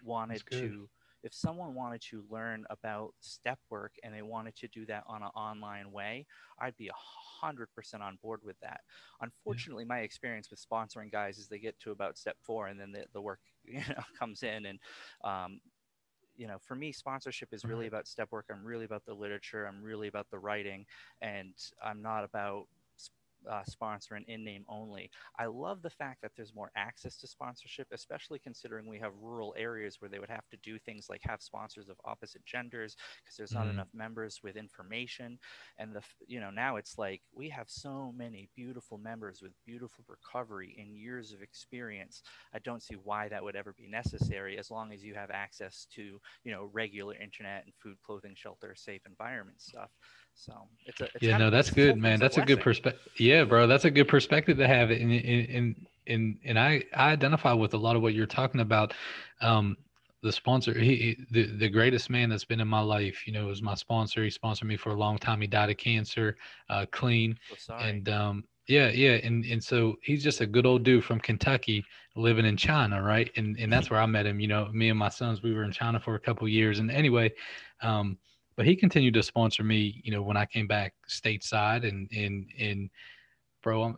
wanted 0.05 0.43
to 0.53 0.89
if 1.23 1.35
someone 1.35 1.75
wanted 1.75 2.01
to 2.11 2.25
learn 2.31 2.65
about 2.71 3.13
step 3.21 3.59
work 3.69 3.93
and 4.03 4.15
they 4.15 4.23
wanted 4.23 4.57
to 4.57 4.69
do 4.69 4.87
that 4.87 5.05
on 5.07 5.23
an 5.23 5.29
online 5.35 5.93
way, 5.93 6.27
I'd 6.59 6.77
be 6.77 6.89
a 6.89 7.47
hundred 7.47 7.69
percent 7.75 8.03
on 8.03 8.19
board 8.23 8.41
with 8.43 8.59
that. 8.61 8.81
Unfortunately, 9.21 9.85
yeah. 9.85 9.95
my 9.95 9.99
experience 10.01 10.51
with 10.51 10.65
sponsoring 10.65 11.13
guys 11.13 11.39
is 11.39 11.49
they 11.49 11.59
get 11.59 11.79
to 11.81 11.91
about 11.91 12.19
step 12.19 12.37
four 12.43 12.69
and 12.69 12.81
then 12.81 12.93
the, 12.93 13.05
the 13.13 13.21
work 13.21 13.41
you 13.65 13.81
know 13.89 14.03
comes 14.19 14.43
in 14.43 14.67
and 14.67 14.79
um, 15.25 15.61
you 16.41 16.47
know, 16.47 16.57
for 16.59 16.75
me, 16.75 16.91
sponsorship 16.91 17.51
is 17.53 17.67
really 17.67 17.85
mm-hmm. 17.85 17.95
about 17.95 18.09
step 18.09 18.33
work. 18.33 18.47
I'm 18.51 18.65
really 18.65 18.87
about 18.87 19.05
the 19.05 19.13
literature. 19.13 19.67
I'm 19.67 19.83
really 19.83 20.09
about 20.09 20.31
the 20.31 20.39
writing, 20.39 20.87
and 21.21 21.53
I'm 21.85 22.01
not 22.01 22.25
about 22.25 22.67
uh, 23.49 23.63
sponsor 23.65 24.15
and 24.15 24.27
in 24.29 24.45
name 24.45 24.65
only. 24.69 25.11
I 25.39 25.47
love 25.47 25.83
the 25.83 25.91
fact 25.91 26.23
that 26.23 26.33
there's 26.37 26.55
more 26.55 26.71
access 26.77 27.17
to 27.19 27.27
sponsorship, 27.27 27.89
especially 27.93 28.39
considering 28.39 28.87
we 28.87 28.99
have 28.99 29.13
rural 29.21 29.55
areas 29.57 30.01
where 30.01 30.09
they 30.09 30.19
would 30.19 30.31
have 30.31 30.49
to 30.51 30.57
do 30.63 30.79
things 30.79 31.07
like 31.09 31.21
have 31.25 31.43
sponsors 31.43 31.89
of 31.89 31.97
opposite 32.05 32.45
genders 32.45 32.97
because 33.23 33.37
there's 33.37 33.53
not 33.53 33.65
mm-hmm. 33.65 33.73
enough 33.73 33.89
members 33.95 34.41
with 34.43 34.57
information. 34.57 35.39
And 35.79 35.95
the 35.95 36.03
you 36.27 36.41
know 36.41 36.51
now 36.51 36.77
it's 36.77 36.99
like 36.99 37.23
we 37.33 37.49
have 37.51 37.69
so 37.69 38.13
many 38.17 38.49
beautiful 38.55 38.99
members 38.99 39.41
with 39.43 39.53
beautiful 39.67 40.05
recovery 40.09 40.77
and 40.79 40.97
years 40.97 41.33
of 41.33 41.43
experience. 41.43 42.23
I 42.55 42.59
don't 42.61 42.83
see 42.83 42.97
why 42.97 43.29
that 43.29 43.43
would 43.43 43.57
ever 43.57 43.75
be 43.77 43.87
necessary 43.87 44.59
as 44.59 44.71
long 44.71 44.93
as 44.93 45.03
you 45.03 45.15
have 45.15 45.31
access 45.31 45.87
to 45.95 46.21
you 46.45 46.53
know 46.53 46.71
regular 46.73 47.15
internet 47.15 47.65
and 47.65 47.75
food, 47.83 47.97
clothing, 48.05 48.35
shelter, 48.35 48.75
safe 48.77 49.03
environment 49.07 49.61
stuff. 49.61 49.91
So 50.41 50.55
it's 50.87 51.01
a 51.03 51.05
it's 51.05 51.23
yeah, 51.23 51.37
no, 51.37 51.51
that's 51.51 51.71
good, 51.71 51.99
man. 51.99 52.19
That's 52.19 52.39
a, 52.39 52.43
good 52.43 52.61
perspective. 52.61 53.13
Yeah, 53.19 53.45
bro, 53.45 53.67
that's 53.67 53.85
a 53.85 53.91
good 53.91 54.09
perspective 54.09 54.57
to 54.57 54.67
have. 54.67 54.91
And 54.91 55.13
and 55.13 55.87
and 56.07 56.39
and 56.43 56.59
I 56.59 56.83
I 56.95 57.11
identify 57.11 57.53
with 57.53 57.75
a 57.75 57.77
lot 57.77 57.95
of 57.95 58.01
what 58.01 58.15
you're 58.15 58.27
talking 58.27 58.63
about. 58.63 58.95
Um, 59.43 59.77
the 60.23 60.33
sponsor, 60.33 60.79
he 60.79 61.19
the 61.31 61.45
the 61.45 61.69
greatest 61.69 62.09
man 62.09 62.31
that's 62.31 62.45
been 62.45 62.61
in 62.61 62.69
my 62.69 62.81
life. 62.81 63.27
You 63.27 63.35
know, 63.35 63.47
was 63.47 63.61
my 63.61 63.75
sponsor. 63.75 64.25
He 64.25 64.31
sponsored 64.31 64.67
me 64.67 64.79
for 64.79 64.91
a 64.91 64.99
long 64.99 65.19
time. 65.19 65.43
He 65.43 65.47
died 65.47 65.69
of 65.69 65.77
cancer, 65.77 66.37
uh, 66.71 66.87
clean. 66.91 67.39
Oh, 67.69 67.75
and 67.75 68.09
um, 68.09 68.45
yeah, 68.67 68.89
yeah, 68.89 69.19
and 69.23 69.45
and 69.45 69.63
so 69.63 69.97
he's 70.03 70.25
just 70.25 70.41
a 70.41 70.47
good 70.47 70.65
old 70.65 70.85
dude 70.85 71.05
from 71.05 71.21
Kentucky 71.21 71.85
living 72.17 72.47
in 72.47 72.57
China, 72.57 73.03
right? 73.03 73.31
And 73.37 73.59
and 73.59 73.71
that's 73.71 73.91
where 73.91 74.01
I 74.01 74.07
met 74.07 74.25
him. 74.25 74.41
You 74.41 74.49
know, 74.49 74.71
me 74.73 74.89
and 74.89 74.99
my 74.99 75.11
sons, 75.11 75.43
we 75.43 75.53
were 75.53 75.65
in 75.65 75.73
China 75.73 76.01
for 76.01 76.15
a 76.15 76.21
couple 76.21 76.49
years. 76.49 76.79
And 76.79 76.91
anyway, 76.91 77.33
um, 77.83 78.17
but 78.57 78.67
he 78.67 78.77
continued 78.77 79.15
to 79.15 79.23
sponsor 79.23 79.63
me, 79.63 80.01
you 80.05 80.13
know, 80.13 80.23
when 80.23 80.37
I 80.37 80.47
came 80.47 80.67
back 80.67 80.95
stateside 81.09 81.89
and, 81.89 82.11
and, 82.13 82.47
and 82.59 82.91
bro, 83.63 83.83
I'm, 83.85 83.97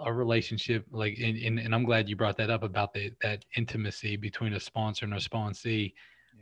our 0.00 0.14
relationship, 0.14 0.86
like, 0.90 1.18
and, 1.18 1.36
and, 1.36 1.58
and, 1.58 1.74
I'm 1.74 1.84
glad 1.84 2.08
you 2.08 2.16
brought 2.16 2.36
that 2.38 2.50
up 2.50 2.62
about 2.62 2.92
the, 2.92 3.12
that 3.22 3.44
intimacy 3.56 4.16
between 4.16 4.54
a 4.54 4.60
sponsor 4.60 5.04
and 5.04 5.14
a 5.14 5.18
sponsee. 5.18 5.92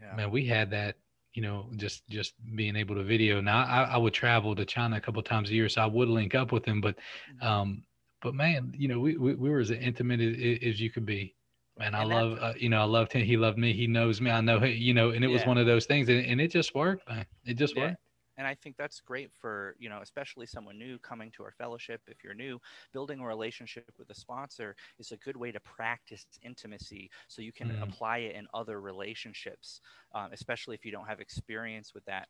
Yeah. 0.01 0.17
Man, 0.17 0.31
we 0.31 0.47
had 0.47 0.71
that, 0.71 0.97
you 1.35 1.43
know, 1.43 1.71
just, 1.77 2.07
just 2.09 2.35
being 2.55 2.77
able 2.77 2.95
to 2.95 3.03
video. 3.03 3.41
Now 3.41 3.65
I, 3.65 3.83
I 3.83 3.97
would 3.97 4.15
travel 4.15 4.55
to 4.55 4.65
China 4.65 4.97
a 4.97 5.01
couple 5.01 5.23
times 5.23 5.51
a 5.51 5.55
year, 5.55 5.69
so 5.69 5.83
I 5.83 5.87
would 5.87 6.09
link 6.09 6.35
up 6.35 6.53
with 6.53 6.65
him, 6.65 6.81
but, 6.81 6.97
mm-hmm. 6.97 7.47
um, 7.47 7.85
but 8.23 8.35
man, 8.35 8.73
you 8.77 8.89
know, 8.89 9.01
we, 9.01 9.17
we, 9.17 9.35
we 9.35 9.51
were 9.51 9.59
as 9.59 9.71
intimate 9.71 10.21
as, 10.21 10.59
as 10.75 10.81
you 10.81 10.91
could 10.91 11.05
be 11.05 11.35
man 11.79 11.95
i 11.95 12.05
love 12.05 12.39
uh, 12.41 12.53
you 12.57 12.69
know 12.69 12.81
i 12.81 12.85
loved 12.85 13.13
him 13.13 13.25
he 13.25 13.37
loved 13.37 13.59
me 13.59 13.73
he 13.73 13.87
knows 13.87 14.21
me 14.21 14.31
i 14.31 14.41
know 14.41 14.59
him, 14.59 14.75
you 14.77 14.95
know 14.95 15.11
and 15.11 15.25
it 15.25 15.29
yeah. 15.29 15.35
was 15.35 15.47
one 15.47 15.59
of 15.59 15.67
those 15.67 15.87
things 15.87 16.09
and, 16.09 16.25
and 16.25 16.41
it 16.41 16.51
just 16.51 16.75
worked 16.75 17.09
man 17.09 17.25
it 17.45 17.55
just 17.55 17.77
yeah. 17.77 17.89
worked 17.89 17.97
and 18.39 18.47
i 18.47 18.55
think 18.55 18.77
that's 18.77 19.01
great 19.01 19.31
for 19.33 19.75
you 19.79 19.89
know 19.89 20.01
especially 20.03 20.47
someone 20.47 20.79
new 20.79 20.99
coming 20.99 21.31
to 21.31 21.43
our 21.43 21.53
fellowship 21.53 22.01
if 22.07 22.23
you're 22.25 22.35
new 22.35 22.59
building 22.93 23.21
a 23.21 23.27
relationship 23.27 23.91
with 23.99 24.09
a 24.11 24.15
sponsor 24.15 24.75
is 24.99 25.13
a 25.13 25.17
good 25.19 25.37
way 25.37 25.51
to 25.53 25.61
practice 25.61 26.27
intimacy 26.43 27.11
so 27.29 27.43
you 27.43 27.53
can 27.53 27.71
mm. 27.71 27.83
apply 27.83 28.19
it 28.19 28.35
in 28.37 28.47
other 28.55 28.81
relationships 28.81 29.81
um, 30.15 30.29
especially 30.33 30.75
if 30.75 30.85
you 30.85 30.93
don't 30.93 31.07
have 31.07 31.21
experience 31.21 31.93
with 31.95 32.05
that 32.05 32.29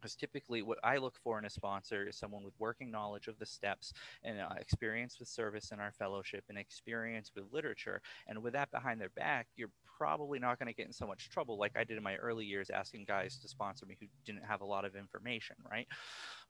because 0.00 0.14
typically 0.14 0.62
what 0.62 0.78
i 0.84 0.96
look 0.96 1.14
for 1.22 1.38
in 1.38 1.44
a 1.44 1.50
sponsor 1.50 2.08
is 2.08 2.16
someone 2.16 2.44
with 2.44 2.54
working 2.58 2.90
knowledge 2.90 3.28
of 3.28 3.38
the 3.38 3.46
steps 3.46 3.92
and 4.24 4.40
uh, 4.40 4.48
experience 4.58 5.18
with 5.18 5.28
service 5.28 5.70
in 5.72 5.80
our 5.80 5.92
fellowship 5.92 6.44
and 6.48 6.58
experience 6.58 7.30
with 7.34 7.44
literature 7.52 8.00
and 8.26 8.42
with 8.42 8.52
that 8.52 8.70
behind 8.70 9.00
their 9.00 9.10
back 9.10 9.46
you're 9.56 9.70
probably 9.96 10.38
not 10.38 10.58
going 10.58 10.68
to 10.68 10.74
get 10.74 10.86
in 10.86 10.92
so 10.92 11.06
much 11.06 11.28
trouble 11.30 11.58
like 11.58 11.72
i 11.76 11.84
did 11.84 11.96
in 11.96 12.02
my 12.02 12.16
early 12.16 12.44
years 12.44 12.70
asking 12.70 13.04
guys 13.06 13.36
to 13.36 13.48
sponsor 13.48 13.86
me 13.86 13.96
who 14.00 14.06
didn't 14.24 14.44
have 14.44 14.60
a 14.60 14.64
lot 14.64 14.84
of 14.84 14.94
information 14.94 15.56
right? 15.70 15.86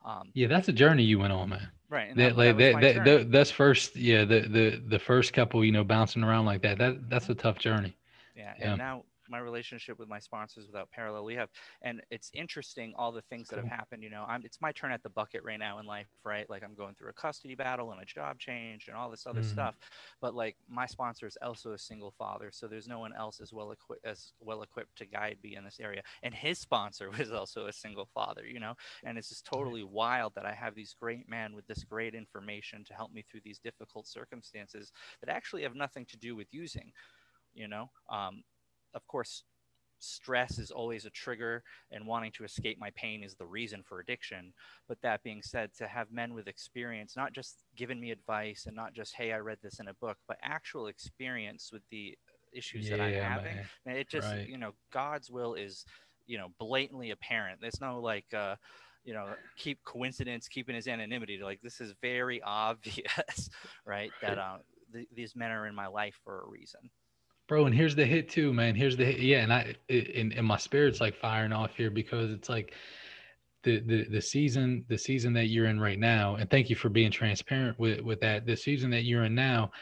Um, 0.05 0.31
yeah 0.35 0.47
that's 0.47 0.69
a 0.69 0.73
journey 0.73 1.03
you 1.03 1.19
went 1.19 1.33
on 1.33 1.49
man. 1.49 1.69
Right 1.89 2.15
that, 2.17 2.37
that, 2.37 2.59
that, 2.59 2.81
that, 2.81 3.05
that, 3.05 3.33
that's 3.33 3.51
first 3.51 3.97
yeah 3.97 4.25
the, 4.25 4.41
the 4.41 4.83
the 4.87 4.99
first 4.99 5.33
couple 5.33 5.65
you 5.65 5.73
know 5.73 5.85
bouncing 5.85 6.23
around 6.23 6.45
like 6.45 6.63
that 6.63 6.79
that 6.79 7.09
that's 7.09 7.29
a 7.29 7.35
tough 7.35 7.59
journey. 7.59 7.97
Yeah, 8.37 8.55
yeah. 8.59 8.71
and 8.71 8.79
now 8.79 9.05
my 9.29 9.39
relationship 9.39 9.99
with 9.99 10.09
my 10.09 10.19
sponsors 10.19 10.67
without 10.67 10.91
parallel. 10.91 11.25
We 11.25 11.35
have, 11.35 11.49
and 11.83 12.03
it's 12.11 12.31
interesting 12.35 12.95
all 12.97 13.13
the 13.13 13.23
things 13.23 13.49
that 13.49 13.59
have 13.59 13.69
happened. 13.69 14.03
You 14.03 14.11
know, 14.11 14.25
I'm 14.29 14.43
it's 14.45 14.61
my 14.61 14.73
turn 14.73 14.93
at 14.93 15.03
the 15.03 15.09
bucket 15.09 15.43
right 15.45 15.59
now 15.59 15.79
in 15.79 15.87
life, 15.87 16.09
right? 16.25 16.49
Like 16.49 16.63
I'm 16.65 16.75
going 16.75 16.95
through 16.95 17.11
a 17.11 17.15
custody 17.15 17.55
battle 17.55 17.93
and 17.93 18.01
a 18.01 18.05
job 18.05 18.39
change 18.39 18.89
and 18.89 18.97
all 18.97 19.11
this 19.11 19.27
other 19.27 19.41
mm-hmm. 19.41 19.51
stuff. 19.51 19.77
But 20.21 20.35
like 20.35 20.57
my 20.69 20.87
sponsor 20.87 21.27
is 21.27 21.37
also 21.43 21.73
a 21.73 21.79
single 21.79 22.13
father, 22.19 22.51
so 22.53 22.67
there's 22.67 22.89
no 22.89 22.99
one 22.99 23.13
else 23.15 23.41
as 23.41 23.53
well 23.53 23.71
equipped 23.73 24.05
as 24.05 24.33
well 24.41 24.63
equipped 24.63 24.97
to 24.99 25.07
guide 25.07 25.39
me 25.43 25.57
in 25.57 25.65
this 25.65 25.79
area. 25.81 26.03
And 26.23 26.35
his 26.35 26.59
sponsor 26.59 27.11
was 27.19 27.33
also 27.33 27.67
a 27.67 27.73
single 27.73 28.09
father, 28.15 28.47
you 28.47 28.61
know. 28.61 28.75
And 29.05 29.19
it's 29.19 29.29
just 29.29 29.45
totally 29.45 29.85
wild 29.85 30.35
that 30.35 30.47
I 30.47 30.53
have 30.53 30.75
these 30.75 30.95
great 30.99 31.29
men 31.29 31.55
with 31.55 31.67
this 31.67 31.85
great 31.85 32.15
information 32.15 32.85
to 32.85 32.95
help 32.95 33.13
me 33.13 33.23
through 33.23 33.41
these 33.45 33.59
difficult 33.59 34.07
circumstances 34.07 34.93
that 35.21 35.31
actually 35.31 35.63
have 35.63 35.75
nothing 35.75 36.07
to 36.07 36.17
do 36.17 36.37
with 36.37 36.49
using 36.51 36.93
you 37.55 37.69
know 37.69 37.91
um, 38.11 38.43
of 38.99 39.07
course, 39.07 39.45
stress 40.01 40.59
is 40.59 40.71
always 40.71 41.07
a 41.07 41.11
trigger 41.11 41.63
and 41.91 42.07
wanting 42.07 42.33
to 42.33 42.45
escape 42.45 42.79
my 42.79 42.91
pain 42.95 43.23
is 43.23 43.35
the 43.35 43.47
reason 43.47 43.83
for 43.83 44.01
addiction 44.01 44.53
but 44.87 44.97
that 45.03 45.23
being 45.23 45.43
said 45.43 45.71
to 45.75 45.87
have 45.87 46.13
men 46.13 46.35
with 46.35 46.47
experience 46.47 47.17
not 47.17 47.33
just 47.33 47.65
giving 47.77 48.01
me 48.01 48.11
advice 48.11 48.67
and 48.67 48.77
not 48.77 48.93
just 48.93 49.15
hey 49.17 49.33
i 49.33 49.39
read 49.39 49.59
this 49.63 49.81
in 49.81 49.89
a 49.89 49.95
book 49.95 50.17
but 50.29 50.37
actual 50.43 50.87
experience 50.87 51.71
with 51.73 51.83
the 51.91 52.17
issues 52.53 52.89
yeah, 52.89 52.97
that 52.97 53.03
i'm 53.03 53.15
having 53.15 53.57
man. 53.85 53.97
it 53.97 54.09
just 54.09 54.31
right. 54.33 54.49
you 54.49 54.57
know 54.57 54.73
god's 54.93 55.31
will 55.31 55.55
is 55.55 55.85
you 56.27 56.39
know 56.39 56.49
blatantly 56.59 57.11
apparent 57.11 57.61
there's 57.61 57.81
no 57.81 57.99
like 58.01 58.33
uh 58.35 58.55
you 59.05 59.15
know 59.15 59.27
keep 59.57 59.83
coincidence 59.85 60.47
keeping 60.49 60.75
his 60.75 60.87
anonymity 60.87 61.41
like 61.43 61.61
this 61.63 61.81
is 61.81 61.93
very 62.01 62.41
obvious 62.47 63.51
right 63.85 64.13
that 64.23 64.39
uh, 64.39 64.59
th- 64.93 65.09
these 65.15 65.35
men 65.35 65.51
are 65.51 65.67
in 65.67 65.75
my 65.75 65.87
life 65.87 66.21
for 66.23 66.43
a 66.43 66.49
reason 66.49 66.81
bro 67.49 67.65
and 67.65 67.75
here's 67.75 67.97
the 67.97 68.05
hit 68.05 68.29
too 68.29 68.53
man. 68.53 68.75
Here's 68.75 68.97
the 68.97 69.07
hit 69.07 69.21
yeah 69.21 69.39
and 69.39 69.53
i 69.53 69.75
and, 69.89 70.33
and 70.35 70.47
my 70.47 70.59
spirit's 70.59 71.01
like 71.01 71.17
firing 71.17 71.53
off 71.53 71.75
here 71.77 71.91
because 71.91 72.31
it's 72.31 72.49
like 72.49 72.75
the, 73.65 73.81
the 73.81 74.05
the 74.05 74.21
season 74.21 74.85
the 74.89 74.99
season 74.99 75.33
that 75.33 75.47
you're 75.47 75.67
in 75.67 75.81
right 75.81 75.99
now 75.99 76.37
and 76.37 76.49
thank 76.49 76.71
you 76.71 76.77
for 76.77 76.89
being 76.89 77.11
transparent 77.11 77.79
with 77.79 78.01
with 78.03 78.21
that. 78.21 78.47
The 78.47 78.57
season 78.57 78.91
that 78.91 79.05
you're 79.05 79.25
in 79.25 79.35
now 79.35 79.73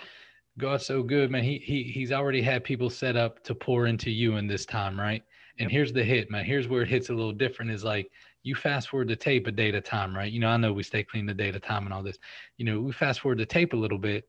god's 0.58 0.86
so 0.86 1.02
good 1.02 1.30
man. 1.30 1.44
He 1.44 1.58
he 1.58 1.82
he's 1.82 2.12
already 2.12 2.40
had 2.40 2.64
people 2.64 2.88
set 2.88 3.16
up 3.16 3.42
to 3.44 3.54
pour 3.54 3.86
into 3.86 4.10
you 4.10 4.36
in 4.36 4.46
this 4.46 4.64
time 4.64 4.98
right? 4.98 5.22
And 5.58 5.70
here's 5.70 5.92
the 5.92 6.04
hit 6.04 6.30
man. 6.30 6.44
Here's 6.44 6.68
where 6.68 6.82
it 6.82 6.88
hits 6.88 7.10
a 7.10 7.14
little 7.14 7.32
different 7.32 7.70
is 7.70 7.84
like 7.84 8.10
you 8.42 8.54
fast 8.54 8.88
forward 8.88 9.08
the 9.08 9.16
tape 9.16 9.48
a 9.48 9.50
day 9.50 9.70
at 9.70 9.74
a 9.74 9.80
time 9.80 10.16
right? 10.16 10.32
You 10.32 10.38
know 10.38 10.48
i 10.48 10.56
know 10.56 10.72
we 10.72 10.84
stay 10.84 11.02
clean 11.02 11.26
the 11.26 11.34
day 11.34 11.48
at 11.48 11.56
a 11.56 11.60
time 11.60 11.84
and 11.84 11.92
all 11.92 12.02
this. 12.02 12.18
You 12.58 12.64
know 12.64 12.80
we 12.80 12.92
fast 12.92 13.20
forward 13.20 13.38
the 13.38 13.46
tape 13.46 13.72
a 13.72 13.76
little 13.76 13.98
bit 13.98 14.28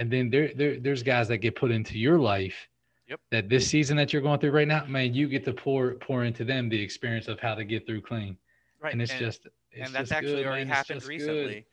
and 0.00 0.10
then 0.10 0.30
there, 0.30 0.50
there 0.56 0.80
there's 0.80 1.02
guys 1.02 1.28
that 1.28 1.38
get 1.38 1.54
put 1.54 1.70
into 1.70 1.98
your 1.98 2.18
life 2.18 2.68
Yep. 3.06 3.20
that 3.30 3.48
this 3.48 3.68
season 3.68 3.96
that 3.98 4.12
you're 4.12 4.22
going 4.22 4.40
through 4.40 4.50
right 4.52 4.66
now 4.68 4.84
man 4.86 5.14
you 5.14 5.28
get 5.28 5.44
to 5.44 5.52
pour 5.52 5.94
pour 5.94 6.24
into 6.24 6.44
them 6.44 6.68
the 6.68 6.80
experience 6.80 7.28
of 7.28 7.38
how 7.38 7.54
to 7.54 7.64
get 7.64 7.86
through 7.86 8.00
clean 8.00 8.36
Right. 8.80 8.92
and 8.94 9.02
it's 9.02 9.12
just 9.18 9.46
it's 9.72 9.86
and 9.86 9.94
that's 9.94 10.08
just 10.08 10.12
actually 10.12 10.42
good, 10.42 10.46
already 10.46 10.64
man. 10.64 10.74
Happened 10.74 11.00
just 11.00 11.06
good. 11.06 11.28
recently. 11.28 11.66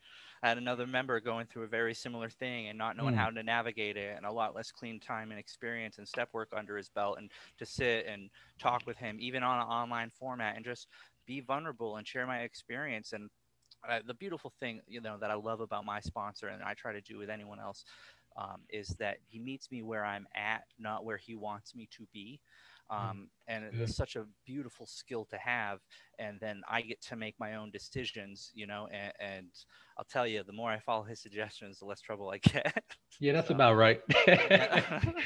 I 0.44 0.50
had 0.50 0.58
another 0.60 0.86
member 0.86 1.20
going 1.20 1.48
through 1.48 1.64
a 1.64 1.68
very 1.68 1.96
similar 1.96 2.30
thing 2.30 2.68
and 2.68 2.78
not 2.78 2.96
knowing 2.96 3.16
Mm. 3.16 3.18
how 3.18 3.30
to 3.32 3.42
navigate 3.42 3.98
it 3.98 4.16
and 4.18 4.26
a 4.26 4.32
lot 4.32 4.54
less 4.56 4.72
clean 4.72 5.00
time 5.00 5.32
and 5.32 5.40
experience 5.40 5.98
and 5.98 6.08
step 6.08 6.30
work 6.34 6.50
under 6.56 6.78
his 6.78 6.90
belt 6.90 7.18
and 7.18 7.32
to 7.58 7.66
sit 7.66 8.06
and 8.06 8.30
talk 8.60 8.86
with 8.86 8.98
him 8.98 9.18
even 9.20 9.42
on 9.42 9.60
an 9.62 9.68
online 9.68 10.12
format 10.12 10.56
and 10.56 10.64
just 10.66 10.88
be 11.26 11.40
vulnerable 11.40 11.96
and 11.98 12.08
share 12.08 12.28
my 12.28 12.42
experience 12.42 13.14
and 13.14 13.30
uh, 13.88 14.00
the 14.06 14.14
beautiful 14.14 14.52
thing 14.60 14.82
you 14.88 15.02
know 15.02 15.18
that 15.18 15.32
I 15.32 15.36
love 15.36 15.60
about 15.60 15.86
my 15.86 16.00
sponsor 16.00 16.48
and 16.50 16.62
I 16.64 16.74
try 16.74 16.94
to 16.94 17.02
do 17.02 17.18
with 17.18 17.30
anyone 17.30 17.60
else 17.60 17.84
um, 18.38 18.62
is 18.70 18.90
that 19.00 19.18
he 19.28 19.40
meets 19.40 19.72
me 19.72 19.82
where 19.82 20.06
I'm 20.06 20.28
at, 20.36 20.64
not 20.80 21.04
where 21.06 21.18
he 21.18 21.36
wants 21.36 21.76
me 21.76 21.88
to 21.98 22.08
be. 22.14 22.40
Um, 22.90 23.28
and 23.50 23.70
Good. 23.70 23.82
it's 23.82 23.98
such 23.98 24.16
a 24.16 24.24
beautiful 24.46 24.86
skill 24.86 25.26
to 25.32 25.38
have. 25.38 25.80
And 26.20 26.40
then 26.40 26.62
I 26.70 26.82
get 26.82 27.02
to 27.08 27.18
make 27.18 27.36
my 27.38 27.56
own 27.56 27.70
decisions, 27.70 28.50
you 28.56 28.66
know. 28.66 28.88
And, 28.94 29.12
and 29.20 29.48
I'll 29.98 30.06
tell 30.06 30.26
you, 30.26 30.42
the 30.44 30.54
more 30.54 30.72
I 30.72 30.80
follow 30.80 31.04
his 31.04 31.20
suggestions, 31.22 31.80
the 31.80 31.86
less 31.86 32.00
trouble 32.00 32.30
I 32.30 32.38
get. 32.38 32.74
Yeah, 33.20 33.34
that's 33.34 33.48
So- 33.48 33.56
about 33.56 33.74
right. 33.78 34.00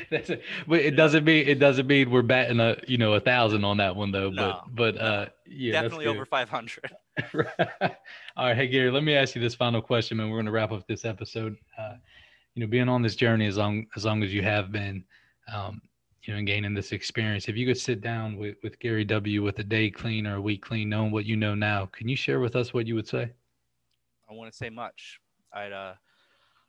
that's 0.10 0.30
it. 0.30 0.44
But 0.66 0.80
it 0.80 0.92
doesn't 0.92 1.26
mean 1.26 1.46
it 1.46 1.60
doesn't 1.60 1.88
mean 1.88 2.10
we're 2.10 2.22
batting 2.22 2.62
a 2.62 2.78
you 2.88 2.98
know 2.98 3.14
a 3.16 3.20
thousand 3.20 3.66
on 3.66 3.78
that 3.78 3.98
one 3.98 4.12
though. 4.14 4.30
No, 4.30 4.62
but 4.74 4.96
but 4.96 5.02
uh 5.02 5.26
yeah, 5.46 5.74
Definitely 5.74 6.08
over 6.08 6.26
500. 6.26 6.80
All 7.34 8.46
right, 8.46 8.56
hey 8.56 8.68
Gary, 8.70 8.92
let 8.92 9.04
me 9.04 9.14
ask 9.14 9.36
you 9.36 9.42
this 9.42 9.56
final 9.56 9.82
question, 9.82 10.20
and 10.22 10.30
we're 10.30 10.38
going 10.38 10.46
to 10.46 10.52
wrap 10.54 10.72
up 10.72 10.88
this 10.88 11.04
episode. 11.04 11.58
Uh, 11.78 11.96
you 12.56 12.62
know, 12.62 12.68
being 12.68 12.90
on 12.90 13.02
this 13.02 13.16
journey 13.16 13.48
as 13.48 13.58
long 13.58 13.88
as 13.96 14.06
long 14.06 14.24
as 14.24 14.34
you 14.34 14.42
have 14.44 14.72
been, 14.72 15.06
um, 15.54 15.82
you 16.24 16.34
know, 16.34 16.38
and 16.38 16.48
gaining 16.48 16.74
this 16.74 16.92
experience, 16.92 17.48
if 17.50 17.58
you 17.58 17.66
could 17.68 17.78
sit 17.78 18.02
down 18.02 18.38
with 18.38 18.58
with 18.64 18.80
Gary 18.80 19.06
W. 19.06 19.42
with 19.44 19.60
a 19.60 19.64
day 19.64 19.90
clean 19.92 20.28
or 20.28 20.36
a 20.36 20.42
week 20.42 20.62
clean, 20.64 20.90
knowing 20.90 21.12
what 21.12 21.26
you 21.26 21.36
know 21.38 21.56
now, 21.56 21.86
can 21.88 22.08
you 22.10 22.16
share 22.16 22.40
with 22.40 22.56
us 22.56 22.74
what 22.74 22.88
you 22.88 22.96
would 22.96 23.08
say? 23.08 23.34
I 24.30 24.34
wouldn't 24.34 24.56
say 24.56 24.70
much. 24.70 25.20
I'd 25.54 25.72
uh, 25.74 25.96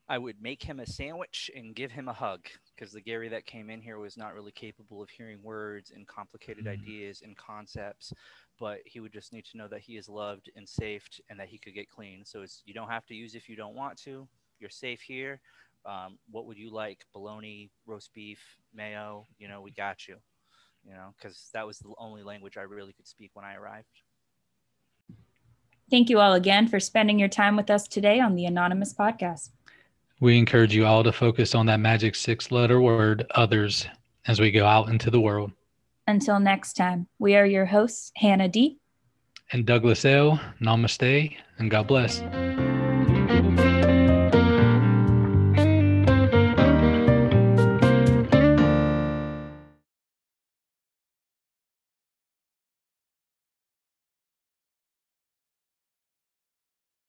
I 0.08 0.18
would 0.18 0.42
make 0.42 0.62
him 0.62 0.80
a 0.80 0.86
sandwich 0.86 1.50
and 1.54 1.74
give 1.74 1.92
him 1.92 2.08
a 2.08 2.12
hug 2.12 2.48
because 2.74 2.92
the 2.92 3.00
Gary 3.00 3.28
that 3.30 3.46
came 3.46 3.70
in 3.70 3.80
here 3.80 3.98
was 3.98 4.16
not 4.16 4.34
really 4.34 4.52
capable 4.52 5.02
of 5.02 5.10
hearing 5.10 5.42
words 5.42 5.90
and 5.92 6.06
complicated 6.06 6.66
Mhm. 6.66 6.72
ideas 6.72 7.22
and 7.22 7.36
concepts, 7.36 8.12
but 8.58 8.80
he 8.84 9.00
would 9.00 9.12
just 9.12 9.32
need 9.32 9.44
to 9.46 9.56
know 9.56 9.68
that 9.68 9.80
he 9.82 9.96
is 9.96 10.08
loved 10.08 10.50
and 10.56 10.68
safe 10.68 11.08
and 11.30 11.38
that 11.40 11.48
he 11.48 11.58
could 11.58 11.74
get 11.74 11.88
clean. 11.88 12.24
So 12.24 12.42
it's 12.42 12.62
you 12.66 12.74
don't 12.74 12.90
have 12.90 13.06
to 13.06 13.14
use 13.14 13.34
if 13.34 13.48
you 13.48 13.56
don't 13.56 13.76
want 13.76 13.98
to. 14.00 14.28
You're 14.58 14.70
safe 14.70 15.00
here. 15.02 15.40
Um, 15.84 16.18
what 16.30 16.46
would 16.46 16.58
you 16.58 16.72
like? 16.72 17.04
Bologna, 17.12 17.70
roast 17.86 18.12
beef, 18.14 18.40
mayo. 18.74 19.26
You 19.38 19.48
know, 19.48 19.60
we 19.60 19.70
got 19.72 20.06
you. 20.06 20.16
You 20.84 20.94
know, 20.94 21.14
because 21.16 21.48
that 21.54 21.66
was 21.66 21.78
the 21.78 21.92
only 21.98 22.22
language 22.22 22.56
I 22.56 22.62
really 22.62 22.92
could 22.92 23.06
speak 23.06 23.30
when 23.34 23.44
I 23.44 23.54
arrived. 23.54 23.86
Thank 25.90 26.10
you 26.10 26.18
all 26.18 26.32
again 26.32 26.66
for 26.68 26.80
spending 26.80 27.18
your 27.18 27.28
time 27.28 27.56
with 27.56 27.70
us 27.70 27.86
today 27.86 28.18
on 28.18 28.34
the 28.34 28.46
Anonymous 28.46 28.94
Podcast. 28.94 29.50
We 30.20 30.38
encourage 30.38 30.74
you 30.74 30.86
all 30.86 31.04
to 31.04 31.12
focus 31.12 31.54
on 31.54 31.66
that 31.66 31.80
magic 31.80 32.14
six 32.14 32.50
letter 32.50 32.80
word, 32.80 33.26
others, 33.34 33.86
as 34.26 34.40
we 34.40 34.50
go 34.50 34.64
out 34.64 34.88
into 34.88 35.10
the 35.10 35.20
world. 35.20 35.52
Until 36.06 36.40
next 36.40 36.74
time, 36.74 37.08
we 37.18 37.36
are 37.36 37.46
your 37.46 37.66
hosts, 37.66 38.10
Hannah 38.16 38.48
D. 38.48 38.78
And 39.52 39.66
Douglas 39.66 40.04
L., 40.04 40.40
namaste, 40.60 41.36
and 41.58 41.70
God 41.70 41.86
bless. 41.86 42.22